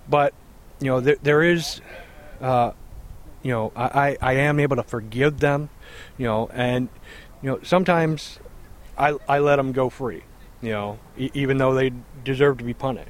But 0.08 0.34
you 0.78 0.88
know, 0.88 1.00
there, 1.00 1.16
there 1.22 1.42
is, 1.42 1.80
uh, 2.40 2.72
you 3.42 3.52
know, 3.52 3.72
I, 3.74 4.18
I 4.20 4.34
am 4.34 4.60
able 4.60 4.76
to 4.76 4.82
forgive 4.82 5.40
them, 5.40 5.70
you 6.18 6.26
know, 6.26 6.50
and 6.52 6.88
you 7.40 7.50
know 7.50 7.60
sometimes 7.62 8.38
I 8.98 9.16
I 9.26 9.38
let 9.38 9.56
them 9.56 9.72
go 9.72 9.88
free, 9.88 10.22
you 10.60 10.70
know, 10.70 10.98
e- 11.16 11.30
even 11.32 11.56
though 11.56 11.72
they 11.72 11.92
deserve 12.24 12.58
to 12.58 12.64
be 12.64 12.74
punished. 12.74 13.08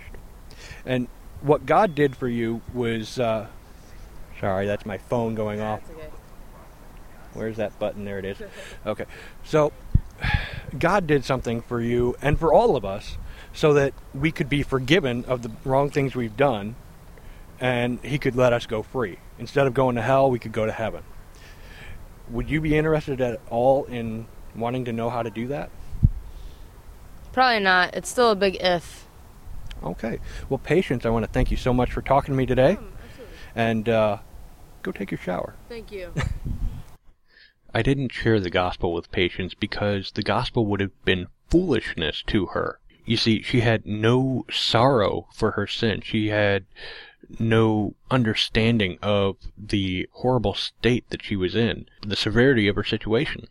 And 0.87 1.09
what 1.43 1.67
God 1.67 1.95
did 1.95 2.17
for 2.17 2.29
you 2.29 2.63
was, 2.73 3.19
uh, 3.19 3.47
sorry, 4.41 4.67
that's 4.67 4.87
my 4.87 4.99
phone 4.99 5.35
going 5.35 5.61
off. 5.61 5.81
Where's 7.35 7.57
that 7.57 7.79
button? 7.79 8.05
There 8.05 8.19
it 8.19 8.25
is. 8.25 8.39
Okay. 8.87 9.07
So, 9.45 9.73
God 10.79 11.07
did 11.07 11.25
something 11.25 11.63
for 11.63 11.81
you 11.81 12.17
and 12.23 12.39
for 12.39 12.53
all 12.53 12.77
of 12.77 12.85
us 12.85 13.17
so 13.53 13.75
that 13.75 13.93
we 14.15 14.31
could 14.31 14.49
be 14.49 14.63
forgiven 14.63 15.25
of 15.27 15.43
the 15.43 15.51
wrong 15.65 15.91
things 15.91 16.15
we've 16.15 16.37
done 16.37 16.75
and 17.61 18.01
He 18.05 18.19
could 18.19 18.37
let 18.37 18.53
us 18.53 18.67
go 18.67 18.83
free. 18.83 19.19
Instead 19.39 19.67
of 19.67 19.75
going 19.75 19.97
to 19.97 20.03
hell, 20.03 20.31
we 20.31 20.39
could 20.39 20.53
go 20.53 20.67
to 20.67 20.73
heaven. 20.73 21.03
Would 22.31 22.51
you 22.51 22.61
be 22.61 22.77
interested 22.77 23.21
at 23.21 23.41
all 23.51 23.85
in 23.85 24.27
wanting 24.55 24.85
to 24.87 24.93
know 24.93 25.11
how 25.11 25.23
to 25.23 25.31
do 25.31 25.49
that? 25.49 25.71
Probably 27.33 27.61
not. 27.61 27.95
It's 27.95 28.09
still 28.09 28.31
a 28.31 28.37
big 28.37 28.57
if. 28.61 29.07
Okay. 29.85 30.19
Well, 30.49 30.59
Patience, 30.59 31.05
I 31.05 31.11
want 31.11 31.25
to 31.25 31.31
thank 31.31 31.51
you 31.51 31.57
so 31.57 31.73
much 31.73 31.93
for 31.93 32.03
talking 32.03 32.33
to 32.33 32.37
me 32.37 32.47
today. 32.47 32.79
And 33.55 33.89
uh, 33.89 34.19
go 34.83 34.93
take 34.93 35.11
your 35.11 35.19
shower. 35.19 35.55
Thank 35.69 35.93
you. 35.93 36.13
I 37.75 37.83
didn't 37.83 38.13
share 38.13 38.39
the 38.39 38.51
gospel 38.51 38.93
with 38.93 39.11
Patience 39.11 39.55
because 39.55 40.13
the 40.13 40.23
gospel 40.23 40.67
would 40.67 40.81
have 40.81 41.05
been 41.05 41.29
foolishness 41.49 42.23
to 42.27 42.47
her. 42.47 42.81
You 43.05 43.17
see, 43.17 43.43
she 43.43 43.61
had 43.61 43.87
no 43.87 44.45
sorrow 44.51 45.27
for 45.33 45.53
her 45.53 45.67
sin. 45.67 46.03
She 46.03 46.29
had 46.29 46.67
no 47.39 47.95
understanding 48.11 48.99
of 49.03 49.37
the 49.57 50.09
horrible 50.13 50.55
state 50.55 51.09
that 51.11 51.23
she 51.23 51.35
was 51.35 51.55
in, 51.55 51.87
the 52.07 52.17
severity 52.17 52.69
of 52.69 52.77
her 52.77 52.85
situation. 52.85 53.49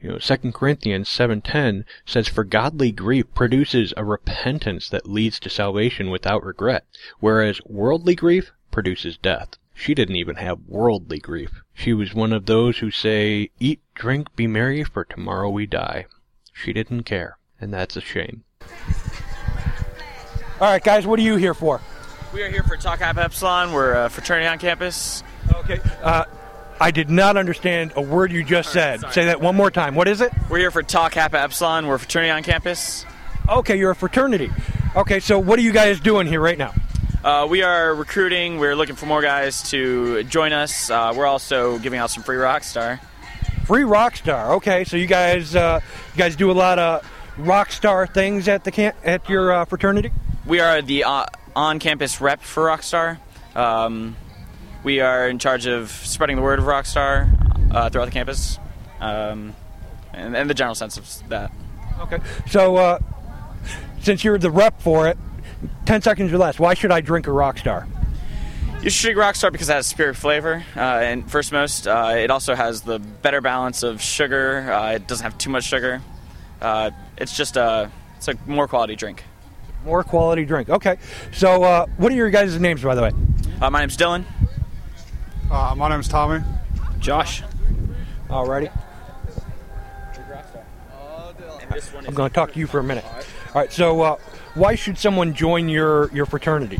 You 0.00 0.12
know, 0.12 0.18
2 0.18 0.52
Corinthians 0.52 1.08
7:10 1.10 1.84
says 2.06 2.26
for 2.26 2.42
godly 2.42 2.90
grief 2.90 3.26
produces 3.34 3.92
a 3.96 4.04
repentance 4.04 4.88
that 4.88 5.08
leads 5.08 5.38
to 5.40 5.50
salvation 5.50 6.08
without 6.10 6.42
regret, 6.42 6.84
whereas 7.18 7.60
worldly 7.66 8.14
grief 8.14 8.50
produces 8.70 9.18
death. 9.18 9.56
She 9.74 9.94
didn't 9.94 10.16
even 10.16 10.36
have 10.36 10.60
worldly 10.66 11.18
grief. 11.18 11.50
She 11.74 11.92
was 11.92 12.14
one 12.14 12.32
of 12.32 12.46
those 12.46 12.78
who 12.78 12.90
say, 12.90 13.50
"Eat, 13.58 13.80
drink, 13.94 14.34
be 14.36 14.46
merry, 14.46 14.84
for 14.84 15.04
tomorrow 15.04 15.50
we 15.50 15.66
die." 15.66 16.06
She 16.52 16.72
didn't 16.72 17.02
care, 17.02 17.36
and 17.60 17.72
that's 17.72 17.96
a 17.96 18.00
shame. 18.00 18.44
All 20.60 20.70
right, 20.70 20.82
guys, 20.82 21.06
what 21.06 21.18
are 21.18 21.22
you 21.22 21.36
here 21.36 21.54
for? 21.54 21.80
We 22.32 22.42
are 22.42 22.50
here 22.50 22.62
for 22.62 22.76
Tau 22.76 22.96
Kappa 22.96 23.22
Epsilon. 23.22 23.72
We're 23.72 24.04
a 24.04 24.08
fraternity 24.08 24.46
on 24.46 24.58
campus. 24.58 25.22
Okay. 25.54 25.80
Uh, 26.02 26.24
I 26.80 26.90
did 26.90 27.10
not 27.10 27.36
understand 27.36 27.92
a 27.94 28.00
word 28.00 28.32
you 28.32 28.42
just 28.42 28.72
said. 28.72 29.00
sorry. 29.00 29.12
Say 29.12 29.24
that 29.26 29.40
one 29.40 29.54
more 29.54 29.70
time. 29.70 29.94
What 29.94 30.08
is 30.08 30.20
it? 30.22 30.32
We're 30.48 30.58
here 30.58 30.70
for 30.70 30.82
Tau 30.82 31.08
Kappa 31.08 31.38
Epsilon. 31.40 31.86
We're 31.86 31.96
a 31.96 31.98
fraternity 31.98 32.30
on 32.30 32.42
campus. 32.42 33.04
Okay, 33.48 33.76
you're 33.78 33.90
a 33.90 33.96
fraternity. 33.96 34.50
Okay, 34.96 35.20
so 35.20 35.38
what 35.38 35.58
are 35.58 35.62
you 35.62 35.72
guys 35.72 36.00
doing 36.00 36.26
here 36.26 36.40
right 36.40 36.56
now? 36.56 36.72
Uh, 37.22 37.46
we 37.50 37.62
are 37.62 37.94
recruiting. 37.94 38.58
We're 38.58 38.74
looking 38.74 38.96
for 38.96 39.04
more 39.04 39.20
guys 39.20 39.68
to 39.70 40.24
join 40.24 40.52
us. 40.54 40.88
Uh, 40.90 41.12
we're 41.14 41.26
also 41.26 41.78
giving 41.78 41.98
out 41.98 42.10
some 42.10 42.22
free 42.22 42.38
Rockstar. 42.38 42.98
Free 43.66 43.82
Rockstar. 43.82 44.56
Okay, 44.56 44.84
so 44.84 44.96
you 44.96 45.06
guys 45.06 45.54
uh, 45.54 45.80
you 46.14 46.18
guys 46.18 46.34
do 46.34 46.50
a 46.50 46.52
lot 46.52 46.78
of 46.78 47.06
Rockstar 47.36 48.12
things 48.12 48.48
at 48.48 48.64
the 48.64 48.70
camp 48.70 48.96
at 49.04 49.28
your 49.28 49.52
uh, 49.52 49.64
fraternity. 49.66 50.12
We 50.46 50.60
are 50.60 50.80
the 50.80 51.04
uh, 51.04 51.26
on-campus 51.54 52.20
rep 52.20 52.40
for 52.40 52.64
Rockstar. 52.64 53.18
Um, 53.54 54.16
we 54.82 55.00
are 55.00 55.28
in 55.28 55.38
charge 55.38 55.66
of 55.66 55.90
spreading 55.90 56.36
the 56.36 56.42
word 56.42 56.58
of 56.58 56.64
Rockstar 56.64 57.74
uh, 57.74 57.90
throughout 57.90 58.06
the 58.06 58.10
campus, 58.10 58.58
um, 59.00 59.54
and, 60.12 60.36
and 60.36 60.48
the 60.48 60.54
general 60.54 60.74
sense 60.74 60.96
of 60.96 61.28
that. 61.28 61.52
Okay. 62.00 62.18
So 62.48 62.76
uh, 62.76 62.98
since 64.00 64.24
you're 64.24 64.38
the 64.38 64.50
rep 64.50 64.80
for 64.80 65.08
it, 65.08 65.18
ten 65.84 66.02
seconds 66.02 66.32
or 66.32 66.38
less. 66.38 66.58
Why 66.58 66.74
should 66.74 66.92
I 66.92 67.00
drink 67.00 67.26
a 67.26 67.30
Rockstar? 67.30 67.86
You 68.82 68.88
should 68.88 69.12
drink 69.12 69.18
Rockstar 69.18 69.52
because 69.52 69.68
it 69.68 69.74
has 69.74 69.86
spirit 69.86 70.16
flavor, 70.16 70.64
uh, 70.74 70.80
and 70.80 71.30
first 71.30 71.52
most, 71.52 71.86
uh, 71.86 72.14
it 72.16 72.30
also 72.30 72.54
has 72.54 72.80
the 72.80 72.98
better 72.98 73.42
balance 73.42 73.82
of 73.82 74.00
sugar. 74.00 74.72
Uh, 74.72 74.92
it 74.92 75.06
doesn't 75.06 75.22
have 75.22 75.36
too 75.36 75.50
much 75.50 75.64
sugar. 75.64 76.00
Uh, 76.62 76.90
it's 77.18 77.36
just 77.36 77.58
a 77.58 77.90
it's 78.16 78.28
a 78.28 78.36
more 78.46 78.66
quality 78.66 78.96
drink. 78.96 79.24
More 79.84 80.02
quality 80.02 80.46
drink. 80.46 80.70
Okay. 80.70 80.96
So 81.32 81.62
uh, 81.62 81.86
what 81.98 82.10
are 82.12 82.14
your 82.14 82.30
guys' 82.30 82.58
names, 82.58 82.82
by 82.82 82.94
the 82.94 83.02
way? 83.02 83.12
Uh, 83.60 83.70
my 83.70 83.80
name's 83.80 83.96
Dylan. 83.96 84.24
Uh, 85.50 85.74
my 85.76 85.88
name's 85.88 86.06
Tommy. 86.06 86.44
Josh. 87.00 87.42
Alrighty. 88.28 88.70
I'm 92.06 92.14
going 92.14 92.30
to 92.30 92.34
talk 92.34 92.52
to 92.52 92.58
you 92.58 92.68
for 92.68 92.78
a 92.78 92.84
minute. 92.84 93.04
All 93.04 93.60
right. 93.62 93.72
So 93.72 94.00
uh, 94.00 94.16
why 94.54 94.76
should 94.76 94.96
someone 94.96 95.34
join 95.34 95.68
your 95.68 96.08
your 96.12 96.24
fraternity? 96.24 96.78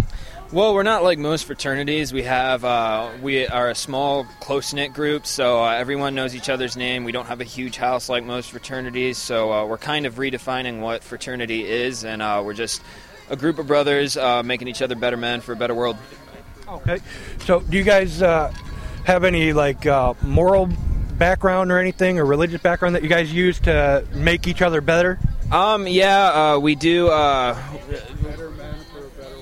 Well, 0.53 0.73
we're 0.75 0.85
not 0.85 1.03
like 1.03 1.19
most 1.19 1.47
fraternities. 1.47 2.13
We 2.13 2.23
have 2.23 2.65
uh, 2.65 3.11
we 3.21 3.45
are 3.49 3.71
a 3.71 3.75
small, 3.75 4.25
close 4.39 4.73
knit 4.73 4.93
group, 4.93 5.27
so 5.27 5.65
uh, 5.65 5.73
everyone 5.73 6.15
knows 6.15 6.37
each 6.37 6.49
other's 6.49 6.77
name. 6.77 7.03
We 7.03 7.13
don't 7.13 7.27
have 7.27 7.41
a 7.41 7.45
huge 7.45 7.77
house 7.77 8.09
like 8.09 8.25
most 8.25 8.53
fraternities, 8.53 9.19
so 9.19 9.53
uh, 9.53 9.67
we're 9.67 9.79
kind 9.79 10.07
of 10.07 10.15
redefining 10.15 10.81
what 10.81 11.03
fraternity 11.03 11.69
is, 11.69 12.05
and 12.05 12.23
uh, 12.23 12.43
we're 12.45 12.55
just 12.55 12.83
a 13.31 13.37
group 13.37 13.59
of 13.59 13.67
brothers 13.67 14.17
uh, 14.17 14.45
making 14.45 14.69
each 14.69 14.83
other 14.83 14.95
better 14.95 15.17
men 15.17 15.41
for 15.41 15.53
a 15.53 15.57
better 15.57 15.75
world. 15.75 15.97
Okay. 16.71 17.01
So, 17.41 17.61
do 17.61 17.77
you 17.77 17.85
guys 17.85 18.23
uh, 18.23 18.53
have 19.05 19.25
any 19.25 19.53
like 19.53 19.87
uh, 19.87 20.15
moral 20.23 20.69
background 21.19 21.73
or 21.73 21.79
anything, 21.79 22.19
or 22.19 22.25
religious 22.25 22.63
background 22.63 22.95
that 22.95 23.03
you 23.03 23.09
guys 23.09 23.33
use 23.33 23.59
to 23.61 24.05
make 24.15 24.47
each 24.47 24.63
other 24.63 24.81
better? 24.81 25.19
Um, 25.51 25.87
yeah, 25.89 26.53
uh, 26.55 26.59
we 26.59 26.77
do. 26.77 27.09
Uh, 27.09 27.61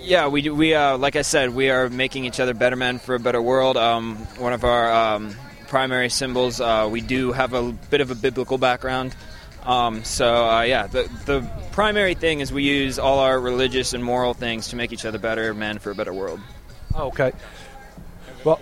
yeah, 0.03 0.29
we 0.29 0.41
do. 0.43 0.55
We 0.55 0.75
uh, 0.75 0.97
like 0.97 1.17
I 1.17 1.23
said, 1.23 1.55
we 1.55 1.71
are 1.71 1.91
making 1.91 2.25
each 2.25 2.41
other 2.41 2.55
better 2.55 2.77
men 2.77 2.99
for 2.99 3.15
a 3.15 3.21
better 3.21 3.43
world. 3.43 3.77
Um, 3.77 4.17
one 4.39 4.55
of 4.55 4.65
our 4.65 4.91
um, 4.91 5.35
primary 5.69 6.09
symbols. 6.09 6.61
Uh, 6.61 6.89
we 6.91 7.03
do 7.03 7.33
have 7.33 7.53
a 7.53 7.73
bit 7.73 8.01
of 8.01 8.11
a 8.11 8.15
biblical 8.15 8.57
background. 8.57 9.15
Um, 9.65 10.03
so 10.05 10.49
uh, 10.49 10.63
yeah, 10.63 10.87
the 10.87 11.11
the 11.27 11.51
primary 11.73 12.15
thing 12.15 12.41
is 12.41 12.51
we 12.51 12.63
use 12.63 12.99
all 12.99 13.19
our 13.19 13.39
religious 13.39 13.93
and 13.93 14.03
moral 14.03 14.33
things 14.33 14.69
to 14.69 14.77
make 14.77 14.93
each 14.93 15.05
other 15.05 15.19
better 15.19 15.53
men 15.53 15.79
for 15.79 15.91
a 15.91 15.95
better 15.95 16.15
world. 16.15 16.41
Okay. 16.99 17.33
Well, 18.45 18.61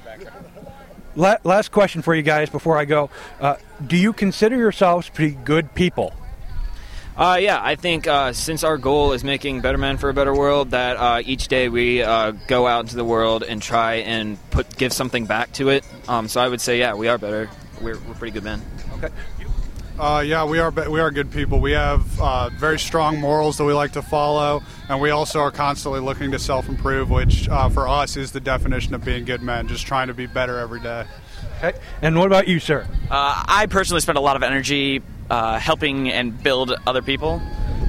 la- 1.14 1.38
last 1.44 1.72
question 1.72 2.02
for 2.02 2.14
you 2.14 2.22
guys 2.22 2.50
before 2.50 2.76
I 2.76 2.84
go. 2.84 3.10
Uh, 3.40 3.56
do 3.84 3.96
you 3.96 4.12
consider 4.12 4.56
yourselves 4.56 5.10
be 5.10 5.30
good 5.30 5.74
people? 5.74 6.12
Uh, 7.16 7.38
yeah, 7.40 7.58
I 7.62 7.76
think 7.76 8.06
uh, 8.06 8.34
since 8.34 8.62
our 8.62 8.76
goal 8.76 9.12
is 9.12 9.24
making 9.24 9.62
better 9.62 9.78
men 9.78 9.96
for 9.96 10.10
a 10.10 10.14
better 10.14 10.34
world, 10.34 10.72
that 10.72 10.98
uh, 10.98 11.22
each 11.24 11.48
day 11.48 11.70
we 11.70 12.02
uh, 12.02 12.32
go 12.46 12.66
out 12.66 12.80
into 12.80 12.96
the 12.96 13.06
world 13.06 13.42
and 13.42 13.62
try 13.62 13.94
and 13.94 14.38
put 14.50 14.76
give 14.76 14.92
something 14.92 15.24
back 15.24 15.50
to 15.54 15.70
it. 15.70 15.86
Um, 16.08 16.28
so 16.28 16.42
I 16.42 16.48
would 16.48 16.60
say, 16.60 16.78
yeah, 16.78 16.92
we 16.92 17.08
are 17.08 17.16
better. 17.16 17.48
We're, 17.80 17.98
we're 18.00 18.14
pretty 18.14 18.32
good 18.32 18.44
men. 18.44 18.60
Okay. 18.98 19.08
Uh, 19.98 20.22
yeah, 20.24 20.44
we 20.44 20.58
are 20.58 20.70
we 20.70 21.00
are 21.00 21.10
good 21.10 21.30
people. 21.30 21.58
We 21.58 21.72
have 21.72 22.20
uh, 22.20 22.50
very 22.50 22.78
strong 22.78 23.18
morals 23.18 23.56
that 23.56 23.64
we 23.64 23.72
like 23.72 23.92
to 23.92 24.02
follow, 24.02 24.62
and 24.90 25.00
we 25.00 25.10
also 25.10 25.40
are 25.40 25.50
constantly 25.50 26.00
looking 26.00 26.30
to 26.32 26.38
self 26.38 26.68
improve, 26.68 27.08
which 27.08 27.48
uh, 27.48 27.70
for 27.70 27.88
us 27.88 28.16
is 28.16 28.30
the 28.30 28.40
definition 28.40 28.94
of 28.94 29.04
being 29.04 29.24
good 29.24 29.40
men. 29.40 29.68
Just 29.68 29.86
trying 29.86 30.08
to 30.08 30.14
be 30.14 30.26
better 30.26 30.58
every 30.58 30.80
day. 30.80 31.06
Okay. 31.58 31.78
And 32.02 32.18
what 32.18 32.26
about 32.26 32.46
you, 32.46 32.60
sir? 32.60 32.86
Uh, 33.10 33.44
I 33.48 33.66
personally 33.70 34.02
spend 34.02 34.18
a 34.18 34.20
lot 34.20 34.36
of 34.36 34.42
energy 34.42 35.00
uh, 35.30 35.58
helping 35.58 36.10
and 36.10 36.42
build 36.42 36.74
other 36.86 37.00
people. 37.00 37.40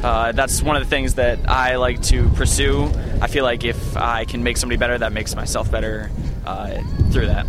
Uh, 0.02 0.32
that's 0.32 0.62
one 0.62 0.78
of 0.78 0.84
the 0.84 0.89
things 0.89 1.15
that 1.15 1.50
I 1.50 1.76
like 1.76 2.02
to 2.04 2.30
pursue. 2.30 2.86
I 3.22 3.28
feel 3.28 3.43
like 3.43 3.65
if 3.65 3.98
I 3.98 4.24
can 4.24 4.43
make 4.43 4.56
somebody 4.56 4.78
better, 4.78 4.98
that 4.98 5.12
makes 5.12 5.36
myself 5.36 5.70
better 5.70 6.10
uh, 6.46 6.82
through 7.12 7.26
that. 7.26 7.48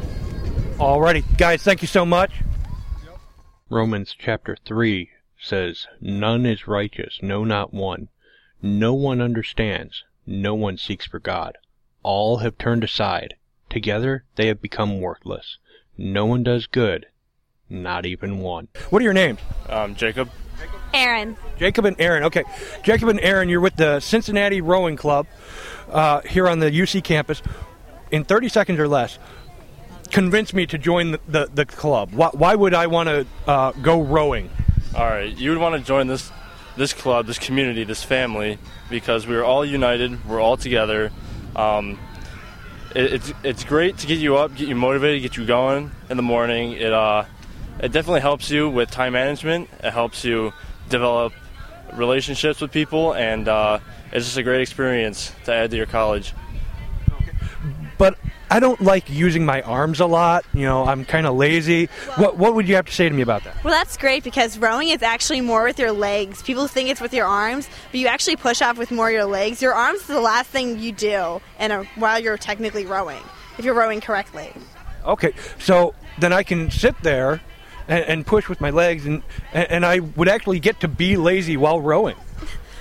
Alrighty, 0.79 1.37
guys, 1.37 1.62
thank 1.62 1.83
you 1.83 1.88
so 1.88 2.05
much. 2.05 2.33
Romans 3.70 4.16
chapter 4.18 4.57
3 4.64 5.11
says, 5.38 5.87
None 6.00 6.46
is 6.46 6.66
righteous, 6.66 7.18
no, 7.20 7.44
not 7.44 7.74
one. 7.74 8.09
No 8.62 8.94
one 8.94 9.20
understands, 9.20 10.04
no 10.26 10.54
one 10.54 10.78
seeks 10.78 11.07
for 11.07 11.18
God. 11.18 11.59
All 12.02 12.38
have 12.38 12.57
turned 12.57 12.83
aside. 12.83 13.35
Together 13.68 14.24
they 14.37 14.46
have 14.46 14.62
become 14.62 15.02
worthless. 15.02 15.59
No 15.98 16.24
one 16.24 16.42
does 16.42 16.66
good, 16.66 17.07
not 17.68 18.07
even 18.07 18.38
one. 18.38 18.68
What 18.88 19.02
are 19.02 19.04
your 19.04 19.12
names? 19.12 19.40
Um, 19.68 19.94
Jacob. 19.94 20.31
Aaron. 20.94 21.37
Jacob 21.59 21.85
and 21.85 22.00
Aaron. 22.00 22.24
Okay, 22.24 22.44
Jacob 22.83 23.11
and 23.11 23.20
Aaron, 23.20 23.50
you're 23.50 23.61
with 23.61 23.76
the 23.76 24.00
Cincinnati 24.00 24.62
Rowing 24.62 24.96
Club 24.96 25.26
uh, 25.90 26.22
here 26.22 26.48
on 26.48 26.61
the 26.61 26.70
UC 26.70 27.04
campus. 27.04 27.42
In 28.11 28.24
30 28.24 28.48
seconds 28.48 28.78
or 28.78 28.88
less, 28.88 29.18
convince 30.11 30.53
me 30.53 30.66
to 30.66 30.79
join 30.79 31.12
the, 31.12 31.21
the, 31.29 31.51
the 31.53 31.66
club. 31.66 32.12
Why, 32.12 32.31
why, 32.33 32.55
would 32.55 32.75
I 32.75 32.87
want 32.87 33.09
to 33.09 33.27
uh, 33.47 33.73
go 33.73 34.01
rowing? 34.01 34.51
All 34.94 35.07
right, 35.07 35.37
you 35.37 35.51
would 35.51 35.59
want 35.59 35.75
to 35.77 35.87
join 35.87 36.07
this 36.07 36.31
this 36.77 36.92
club, 36.92 37.27
this 37.27 37.38
community, 37.38 37.83
this 37.83 38.05
family, 38.05 38.57
because 38.88 39.27
we're 39.27 39.42
all 39.42 39.64
united. 39.64 40.25
We're 40.27 40.40
all 40.40 40.57
together. 40.57 41.11
Um, 41.57 41.99
it, 42.94 43.12
it's 43.12 43.33
it's 43.42 43.64
great 43.64 43.99
to 43.99 44.07
get 44.07 44.18
you 44.18 44.37
up, 44.37 44.55
get 44.55 44.68
you 44.68 44.77
motivated, 44.77 45.23
get 45.23 45.37
you 45.37 45.44
going 45.44 45.90
in 46.09 46.16
the 46.16 46.23
morning. 46.23 46.73
It 46.73 46.92
uh, 46.92 47.25
it 47.81 47.92
definitely 47.92 48.21
helps 48.21 48.51
you 48.51 48.68
with 48.68 48.90
time 48.90 49.12
management. 49.12 49.68
It 49.83 49.92
helps 49.92 50.25
you 50.25 50.53
develop 50.88 51.33
relationships 51.92 52.61
with 52.61 52.73
people, 52.73 53.14
and 53.14 53.49
uh, 53.49 53.79
it's 54.12 54.25
just 54.25 54.38
a 54.38 54.42
great 54.42 54.62
experience 54.62 55.33
to 55.44 55.53
add 55.53 55.71
to 55.71 55.77
your 55.77 55.87
college. 55.87 56.33
But 57.99 58.16
I 58.50 58.61
don't 58.61 58.80
like 58.80 59.11
using 59.11 59.44
my 59.44 59.62
arms 59.62 60.00
a 60.00 60.06
lot. 60.06 60.44
You 60.54 60.62
know, 60.62 60.84
I'm 60.84 61.04
kind 61.04 61.26
of 61.26 61.37
lazy. 61.37 61.88
Well, 62.16 62.32
what 62.32 62.37
What 62.37 62.54
would 62.54 62.68
you 62.68 62.76
have 62.76 62.87
to 62.87 62.92
say 62.92 63.08
to 63.08 63.14
me 63.14 63.22
about 63.22 63.44
that? 63.44 63.62
Well, 63.62 63.74
that's 63.74 63.96
great 63.98 64.24
because 64.24 64.56
rowing 64.58 64.88
is 64.88 65.02
actually 65.02 65.42
more 65.42 65.64
with 65.64 65.78
your 65.78 65.92
legs. 65.92 66.42
People 66.42 66.66
think 66.66 66.88
it's 66.88 67.00
with 67.00 67.12
your 67.12 67.26
arms, 67.26 67.68
but 67.90 68.00
you 68.00 68.06
actually 68.06 68.37
push 68.37 68.62
off 68.62 68.78
with 68.78 68.90
more 68.90 69.08
of 69.08 69.12
your 69.12 69.26
legs. 69.26 69.61
Your 69.61 69.74
arms 69.74 70.00
is 70.00 70.06
the 70.06 70.20
last 70.20 70.48
thing 70.48 70.78
you 70.78 70.92
do, 70.92 71.42
and 71.58 71.87
while 71.96 72.18
you're 72.18 72.38
technically 72.38 72.87
rowing, 72.87 73.22
if 73.58 73.64
you're 73.66 73.74
rowing 73.74 74.00
correctly. 74.00 74.50
Okay, 75.04 75.34
so 75.58 75.94
then 76.18 76.32
I 76.32 76.42
can 76.42 76.70
sit 76.70 76.94
there 77.02 77.40
and, 77.87 78.04
and 78.04 78.26
push 78.26 78.48
with 78.48 78.61
my 78.61 78.70
legs, 78.70 79.04
and 79.04 79.22
and 79.52 79.84
I 79.84 79.98
would 80.00 80.28
actually 80.28 80.61
get 80.61 80.80
to 80.80 80.88
be 80.88 81.16
lazy 81.16 81.56
while 81.58 81.80
rowing. 81.80 82.16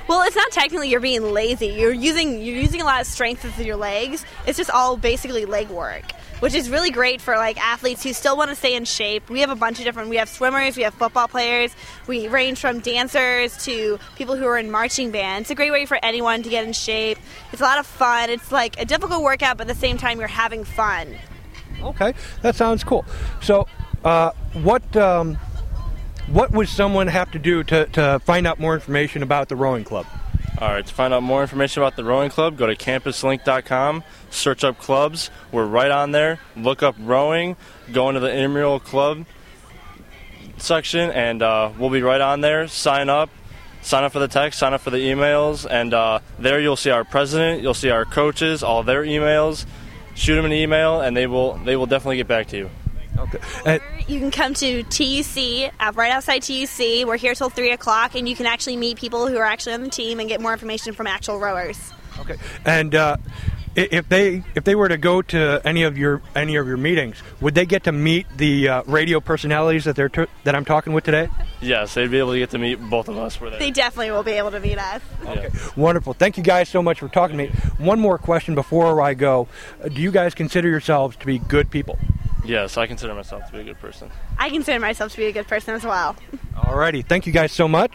Well, 0.08 0.22
it's 0.26 0.38
not 0.38 0.52
technically 0.52 0.90
you're 0.90 1.02
being 1.02 1.34
lazy. 1.34 1.68
You're 1.68 1.92
using 1.92 2.42
you're 2.42 2.56
using 2.56 2.80
a 2.80 2.86
lot 2.86 3.02
of 3.02 3.08
strength 3.08 3.44
with 3.44 3.60
your 3.60 3.76
legs. 3.76 4.26
It's 4.46 4.58
just 4.58 4.70
all 4.70 4.96
basically 4.96 5.44
leg 5.46 5.68
work, 5.70 6.14
which 6.40 6.54
is 6.54 6.70
really 6.70 6.92
great 6.92 7.20
for 7.20 7.36
like 7.36 7.58
athletes 7.58 8.04
who 8.04 8.14
still 8.14 8.38
want 8.38 8.50
to 8.50 8.56
stay 8.56 8.76
in 8.76 8.86
shape. 8.86 9.30
We 9.30 9.42
have 9.42 9.50
a 9.50 9.56
bunch 9.56 9.80
of 9.80 9.86
different. 9.86 10.08
We 10.10 10.16
have 10.16 10.30
swimmers, 10.30 10.78
we 10.78 10.84
have 10.84 10.94
football 10.94 11.28
players. 11.28 11.76
We 12.08 12.30
range 12.30 12.60
from 12.60 12.80
dancers 12.80 13.62
to 13.66 14.00
people 14.16 14.38
who 14.38 14.46
are 14.46 14.58
in 14.58 14.72
marching 14.72 15.12
band. 15.12 15.42
It's 15.42 15.52
a 15.52 15.56
great 15.56 15.72
way 15.72 15.86
for 15.86 16.00
anyone 16.02 16.42
to 16.44 16.50
get 16.50 16.66
in 16.66 16.72
shape. 16.72 17.18
It's 17.52 17.62
a 17.62 17.66
lot 17.66 17.78
of 17.78 17.86
fun. 17.86 18.30
It's 18.30 18.50
like 18.50 18.80
a 18.80 18.86
difficult 18.86 19.24
workout, 19.24 19.58
but 19.58 19.70
at 19.70 19.76
the 19.76 19.80
same 19.80 19.98
time 19.98 20.20
you're 20.20 20.30
having 20.30 20.64
fun. 20.64 21.18
Okay, 21.82 22.14
that 22.44 22.56
sounds 22.56 22.82
cool. 22.86 23.06
So, 23.42 23.68
uh, 24.06 24.32
what? 24.54 24.96
Um 24.96 25.38
what 26.28 26.52
would 26.52 26.70
someone 26.70 27.08
have 27.08 27.32
to 27.32 27.40
do 27.40 27.64
to, 27.64 27.86
to 27.88 28.20
find 28.20 28.46
out 28.46 28.60
more 28.60 28.74
information 28.74 29.24
about 29.24 29.50
the 29.50 29.56
rowing 29.56 29.84
club? 29.84 30.06
All 30.60 30.70
right, 30.70 30.86
to 30.86 30.94
find 30.94 31.14
out 31.14 31.22
more 31.22 31.42
information 31.42 31.84
about 31.84 31.96
the 31.96 32.04
rowing 32.04 32.30
club, 32.32 32.58
go 32.58 32.66
to 32.66 32.76
campuslink.com, 32.76 34.04
search 34.32 34.64
up 34.64 34.80
clubs. 34.80 35.30
We're 35.52 35.68
right 35.68 35.92
on 35.92 36.12
there. 36.12 36.40
Look 36.56 36.82
up 36.82 36.96
rowing, 37.00 37.56
go 37.94 38.10
into 38.10 38.20
the 38.20 38.32
intramural 38.32 38.80
club 38.80 39.26
section, 40.58 41.12
and 41.12 41.44
uh, 41.44 41.72
we'll 41.78 41.92
be 41.92 42.02
right 42.02 42.22
on 42.22 42.42
there. 42.42 42.68
Sign 42.68 43.08
up, 43.08 43.30
sign 43.84 44.04
up 44.04 44.12
for 44.12 44.20
the 44.20 44.28
text, 44.28 44.58
sign 44.58 44.74
up 44.74 44.82
for 44.82 44.90
the 44.90 44.98
emails, 44.98 45.68
and 45.70 45.94
uh, 45.94 46.20
there 46.40 46.60
you'll 46.60 46.76
see 46.76 46.90
our 46.90 47.04
president, 47.04 47.62
you'll 47.62 47.76
see 47.76 47.92
our 47.92 48.06
coaches, 48.06 48.64
all 48.64 48.82
their 48.82 49.04
emails. 49.04 49.66
Shoot 50.16 50.36
them 50.36 50.46
an 50.46 50.54
email, 50.54 51.00
and 51.02 51.16
they 51.16 51.28
will 51.28 51.58
they 51.60 51.76
will 51.76 51.86
definitely 51.86 52.18
get 52.18 52.28
back 52.28 52.48
to 52.48 52.58
you. 52.58 52.70
Okay. 53.18 53.40
Uh, 53.66 53.80
you 54.08 54.20
can 54.20 54.32
come 54.32 54.54
to 54.56 54.84
TUC, 54.84 55.72
uh, 55.80 55.92
right 55.96 56.12
outside 56.12 56.42
TUC. 56.44 57.06
We're 57.06 57.18
here 57.18 57.36
till 57.36 57.50
3 57.50 57.72
o'clock, 57.72 58.16
and 58.16 58.28
you 58.28 58.36
can 58.36 58.46
actually 58.46 58.78
meet 58.78 58.98
people 58.98 59.28
who 59.28 59.38
are 59.38 59.46
actually 59.46 59.74
on 59.74 59.84
the 59.84 59.90
team 59.90 60.20
and 60.20 60.30
get 60.30 60.42
more 60.42 60.54
information 60.54 60.94
from 60.94 61.08
actual 61.08 61.40
rowers. 61.40 61.94
Okay. 62.20 62.38
And 62.66 62.96
uh, 62.96 63.18
if 63.78 64.10
they 64.10 64.44
if 64.56 64.64
they 64.64 64.74
were 64.74 64.90
to 64.90 64.98
go 64.98 65.22
to 65.22 65.62
any 65.64 65.84
of 65.84 65.98
your 65.98 66.22
any 66.36 66.56
of 66.56 66.68
your 66.68 66.78
meetings, 66.78 67.22
would 67.40 67.54
they 67.54 67.66
get 67.66 67.84
to 67.84 67.92
meet 67.92 68.26
the 68.36 68.68
uh, 68.68 68.84
radio 68.88 69.20
personalities 69.20 69.84
that 69.84 69.96
they're 69.96 70.10
ter- 70.10 70.28
that 70.44 70.56
I'm 70.56 70.66
talking 70.66 70.94
with 70.94 71.04
today? 71.04 71.30
Yes, 71.62 71.94
they'd 71.94 72.10
be 72.10 72.18
able 72.18 72.32
to 72.32 72.40
get 72.40 72.50
to 72.52 72.58
meet 72.58 72.76
both 72.90 73.08
of 73.08 73.18
us. 73.18 73.40
Were 73.40 73.52
they? 73.52 73.60
They 73.60 73.72
definitely 73.72 74.12
will 74.12 74.24
be 74.24 74.32
able 74.32 74.52
to 74.52 74.60
meet 74.60 74.80
us. 74.80 75.02
Okay, 75.26 75.50
wonderful. 75.76 76.14
Thank 76.14 76.38
you 76.38 76.44
guys 76.44 76.70
so 76.70 76.82
much 76.82 77.00
for 77.00 77.08
talking 77.08 77.38
to 77.38 77.44
me. 77.44 77.50
One 77.78 78.00
more 78.00 78.18
question 78.18 78.56
before 78.56 79.00
I 79.00 79.14
go: 79.14 79.48
uh, 79.84 79.90
Do 79.90 80.02
you 80.02 80.12
guys 80.12 80.34
consider 80.34 80.68
yourselves 80.68 81.16
to 81.18 81.26
be 81.28 81.38
good 81.38 81.70
people? 81.70 82.00
Yes, 82.48 82.78
I 82.78 82.88
consider 82.88 83.14
myself 83.14 83.46
to 83.48 83.52
be 83.52 83.60
a 83.60 83.64
good 83.66 83.80
person. 83.80 84.10
I 84.38 84.50
consider 84.50 84.80
myself 84.80 85.12
to 85.12 85.18
be 85.18 85.26
a 85.26 85.34
good 85.34 85.48
person 85.48 85.76
as 85.76 85.84
well. 85.84 86.16
Alrighty, 86.56 87.06
thank 87.06 87.28
you 87.28 87.34
guys 87.34 87.52
so 87.52 87.68
much. 87.68 87.92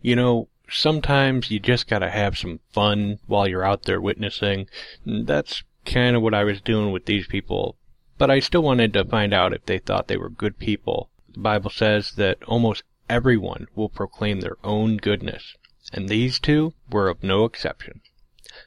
You 0.00 0.16
know, 0.16 0.48
sometimes 0.70 1.50
you 1.50 1.60
just 1.60 1.86
gotta 1.86 2.08
have 2.08 2.38
some 2.38 2.60
fun 2.72 3.18
while 3.26 3.46
you're 3.46 3.64
out 3.64 3.82
there 3.82 4.00
witnessing. 4.00 4.68
That's 5.04 5.62
kind 5.84 6.16
of 6.16 6.22
what 6.22 6.32
I 6.32 6.44
was 6.44 6.62
doing 6.62 6.92
with 6.92 7.04
these 7.04 7.26
people. 7.26 7.76
But 8.16 8.30
I 8.30 8.40
still 8.40 8.62
wanted 8.62 8.94
to 8.94 9.04
find 9.04 9.34
out 9.34 9.52
if 9.52 9.66
they 9.66 9.78
thought 9.78 10.08
they 10.08 10.16
were 10.16 10.30
good 10.30 10.58
people. 10.58 11.10
The 11.34 11.40
Bible 11.40 11.68
says 11.68 12.12
that 12.12 12.42
almost 12.44 12.84
everyone 13.10 13.66
will 13.74 13.90
proclaim 13.90 14.40
their 14.40 14.56
own 14.64 14.96
goodness, 14.96 15.56
and 15.92 16.08
these 16.08 16.38
two 16.38 16.72
were 16.90 17.08
of 17.10 17.22
no 17.22 17.44
exception. 17.44 18.00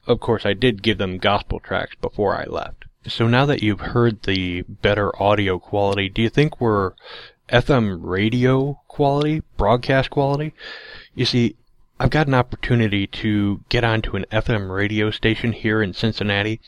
Of 0.06 0.20
course, 0.20 0.46
I 0.46 0.52
did 0.52 0.82
give 0.82 0.98
them 0.98 1.18
gospel 1.18 1.58
tracts 1.58 1.96
before 2.00 2.36
I 2.40 2.44
left. 2.44 2.84
So 3.08 3.26
now 3.26 3.46
that 3.46 3.62
you've 3.62 3.80
heard 3.80 4.22
the 4.22 4.62
better 4.62 5.10
audio 5.20 5.58
quality, 5.58 6.10
do 6.10 6.20
you 6.20 6.28
think 6.28 6.60
we're 6.60 6.92
FM 7.48 8.00
radio 8.02 8.80
quality, 8.86 9.42
broadcast 9.56 10.10
quality? 10.10 10.52
You 11.14 11.24
see, 11.24 11.56
I've 12.00 12.10
got 12.10 12.26
an 12.26 12.34
opportunity 12.34 13.06
to 13.06 13.64
get 13.70 13.82
onto 13.82 14.14
an 14.14 14.26
FM 14.30 14.72
radio 14.72 15.10
station 15.10 15.52
here 15.52 15.82
in 15.82 15.94
Cincinnati, 15.94 16.60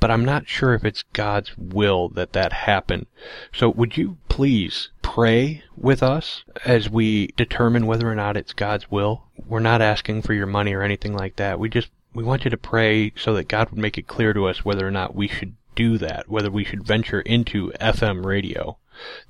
but 0.00 0.10
I'm 0.10 0.24
not 0.24 0.48
sure 0.48 0.74
if 0.74 0.84
it's 0.84 1.04
God's 1.12 1.56
will 1.56 2.08
that 2.10 2.32
that 2.32 2.52
happen. 2.52 3.06
So 3.52 3.70
would 3.70 3.96
you 3.96 4.18
please 4.28 4.90
pray 5.02 5.62
with 5.76 6.02
us 6.02 6.42
as 6.64 6.90
we 6.90 7.28
determine 7.36 7.86
whether 7.86 8.10
or 8.10 8.14
not 8.14 8.36
it's 8.36 8.52
God's 8.52 8.90
will? 8.90 9.22
We're 9.46 9.60
not 9.60 9.80
asking 9.80 10.22
for 10.22 10.34
your 10.34 10.46
money 10.46 10.74
or 10.74 10.82
anything 10.82 11.14
like 11.14 11.36
that. 11.36 11.60
We 11.60 11.68
just 11.68 11.90
we 12.12 12.24
want 12.24 12.44
you 12.44 12.50
to 12.50 12.56
pray 12.56 13.12
so 13.16 13.34
that 13.34 13.48
God 13.48 13.70
would 13.70 13.78
make 13.78 13.96
it 13.96 14.08
clear 14.08 14.32
to 14.32 14.46
us 14.46 14.64
whether 14.64 14.86
or 14.86 14.90
not 14.90 15.14
we 15.14 15.28
should 15.28 15.54
do 15.76 15.98
that, 15.98 16.28
whether 16.28 16.50
we 16.50 16.64
should 16.64 16.84
venture 16.84 17.20
into 17.20 17.70
FM 17.80 18.24
radio. 18.24 18.78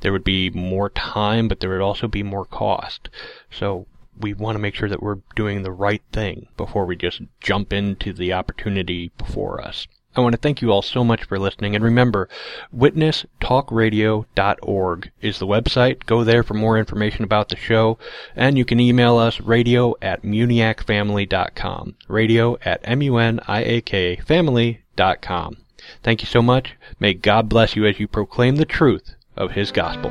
There 0.00 0.12
would 0.12 0.24
be 0.24 0.48
more 0.48 0.88
time, 0.88 1.48
but 1.48 1.60
there 1.60 1.70
would 1.70 1.80
also 1.80 2.08
be 2.08 2.22
more 2.22 2.46
cost. 2.46 3.10
So 3.50 3.86
we 4.18 4.32
want 4.32 4.56
to 4.56 4.60
make 4.60 4.74
sure 4.74 4.88
that 4.88 5.02
we're 5.02 5.18
doing 5.34 5.62
the 5.62 5.72
right 5.72 6.02
thing 6.12 6.48
before 6.56 6.86
we 6.86 6.96
just 6.96 7.20
jump 7.40 7.72
into 7.72 8.12
the 8.12 8.32
opportunity 8.32 9.10
before 9.18 9.60
us. 9.60 9.86
I 10.16 10.20
want 10.20 10.34
to 10.34 10.40
thank 10.40 10.62
you 10.62 10.72
all 10.72 10.80
so 10.80 11.04
much 11.04 11.24
for 11.24 11.38
listening. 11.38 11.74
And 11.74 11.84
remember, 11.84 12.30
witnesstalkradio.org 12.74 15.10
is 15.20 15.38
the 15.38 15.46
website. 15.46 16.06
Go 16.06 16.24
there 16.24 16.42
for 16.42 16.54
more 16.54 16.78
information 16.78 17.22
about 17.22 17.50
the 17.50 17.56
show. 17.56 17.98
And 18.34 18.56
you 18.56 18.64
can 18.64 18.80
email 18.80 19.18
us 19.18 19.42
radio 19.42 19.94
at 20.00 20.22
muniakfamily.com. 20.22 21.96
Radio 22.08 22.56
at 22.64 22.80
M-U-N-I-A-K 22.84 24.16
family.com. 24.16 25.56
Thank 26.02 26.22
you 26.22 26.26
so 26.26 26.42
much. 26.42 26.76
May 26.98 27.14
God 27.14 27.48
bless 27.48 27.76
you 27.76 27.86
as 27.86 28.00
you 28.00 28.08
proclaim 28.08 28.56
the 28.56 28.64
truth 28.64 29.14
of 29.36 29.52
His 29.52 29.72
gospel. 29.72 30.10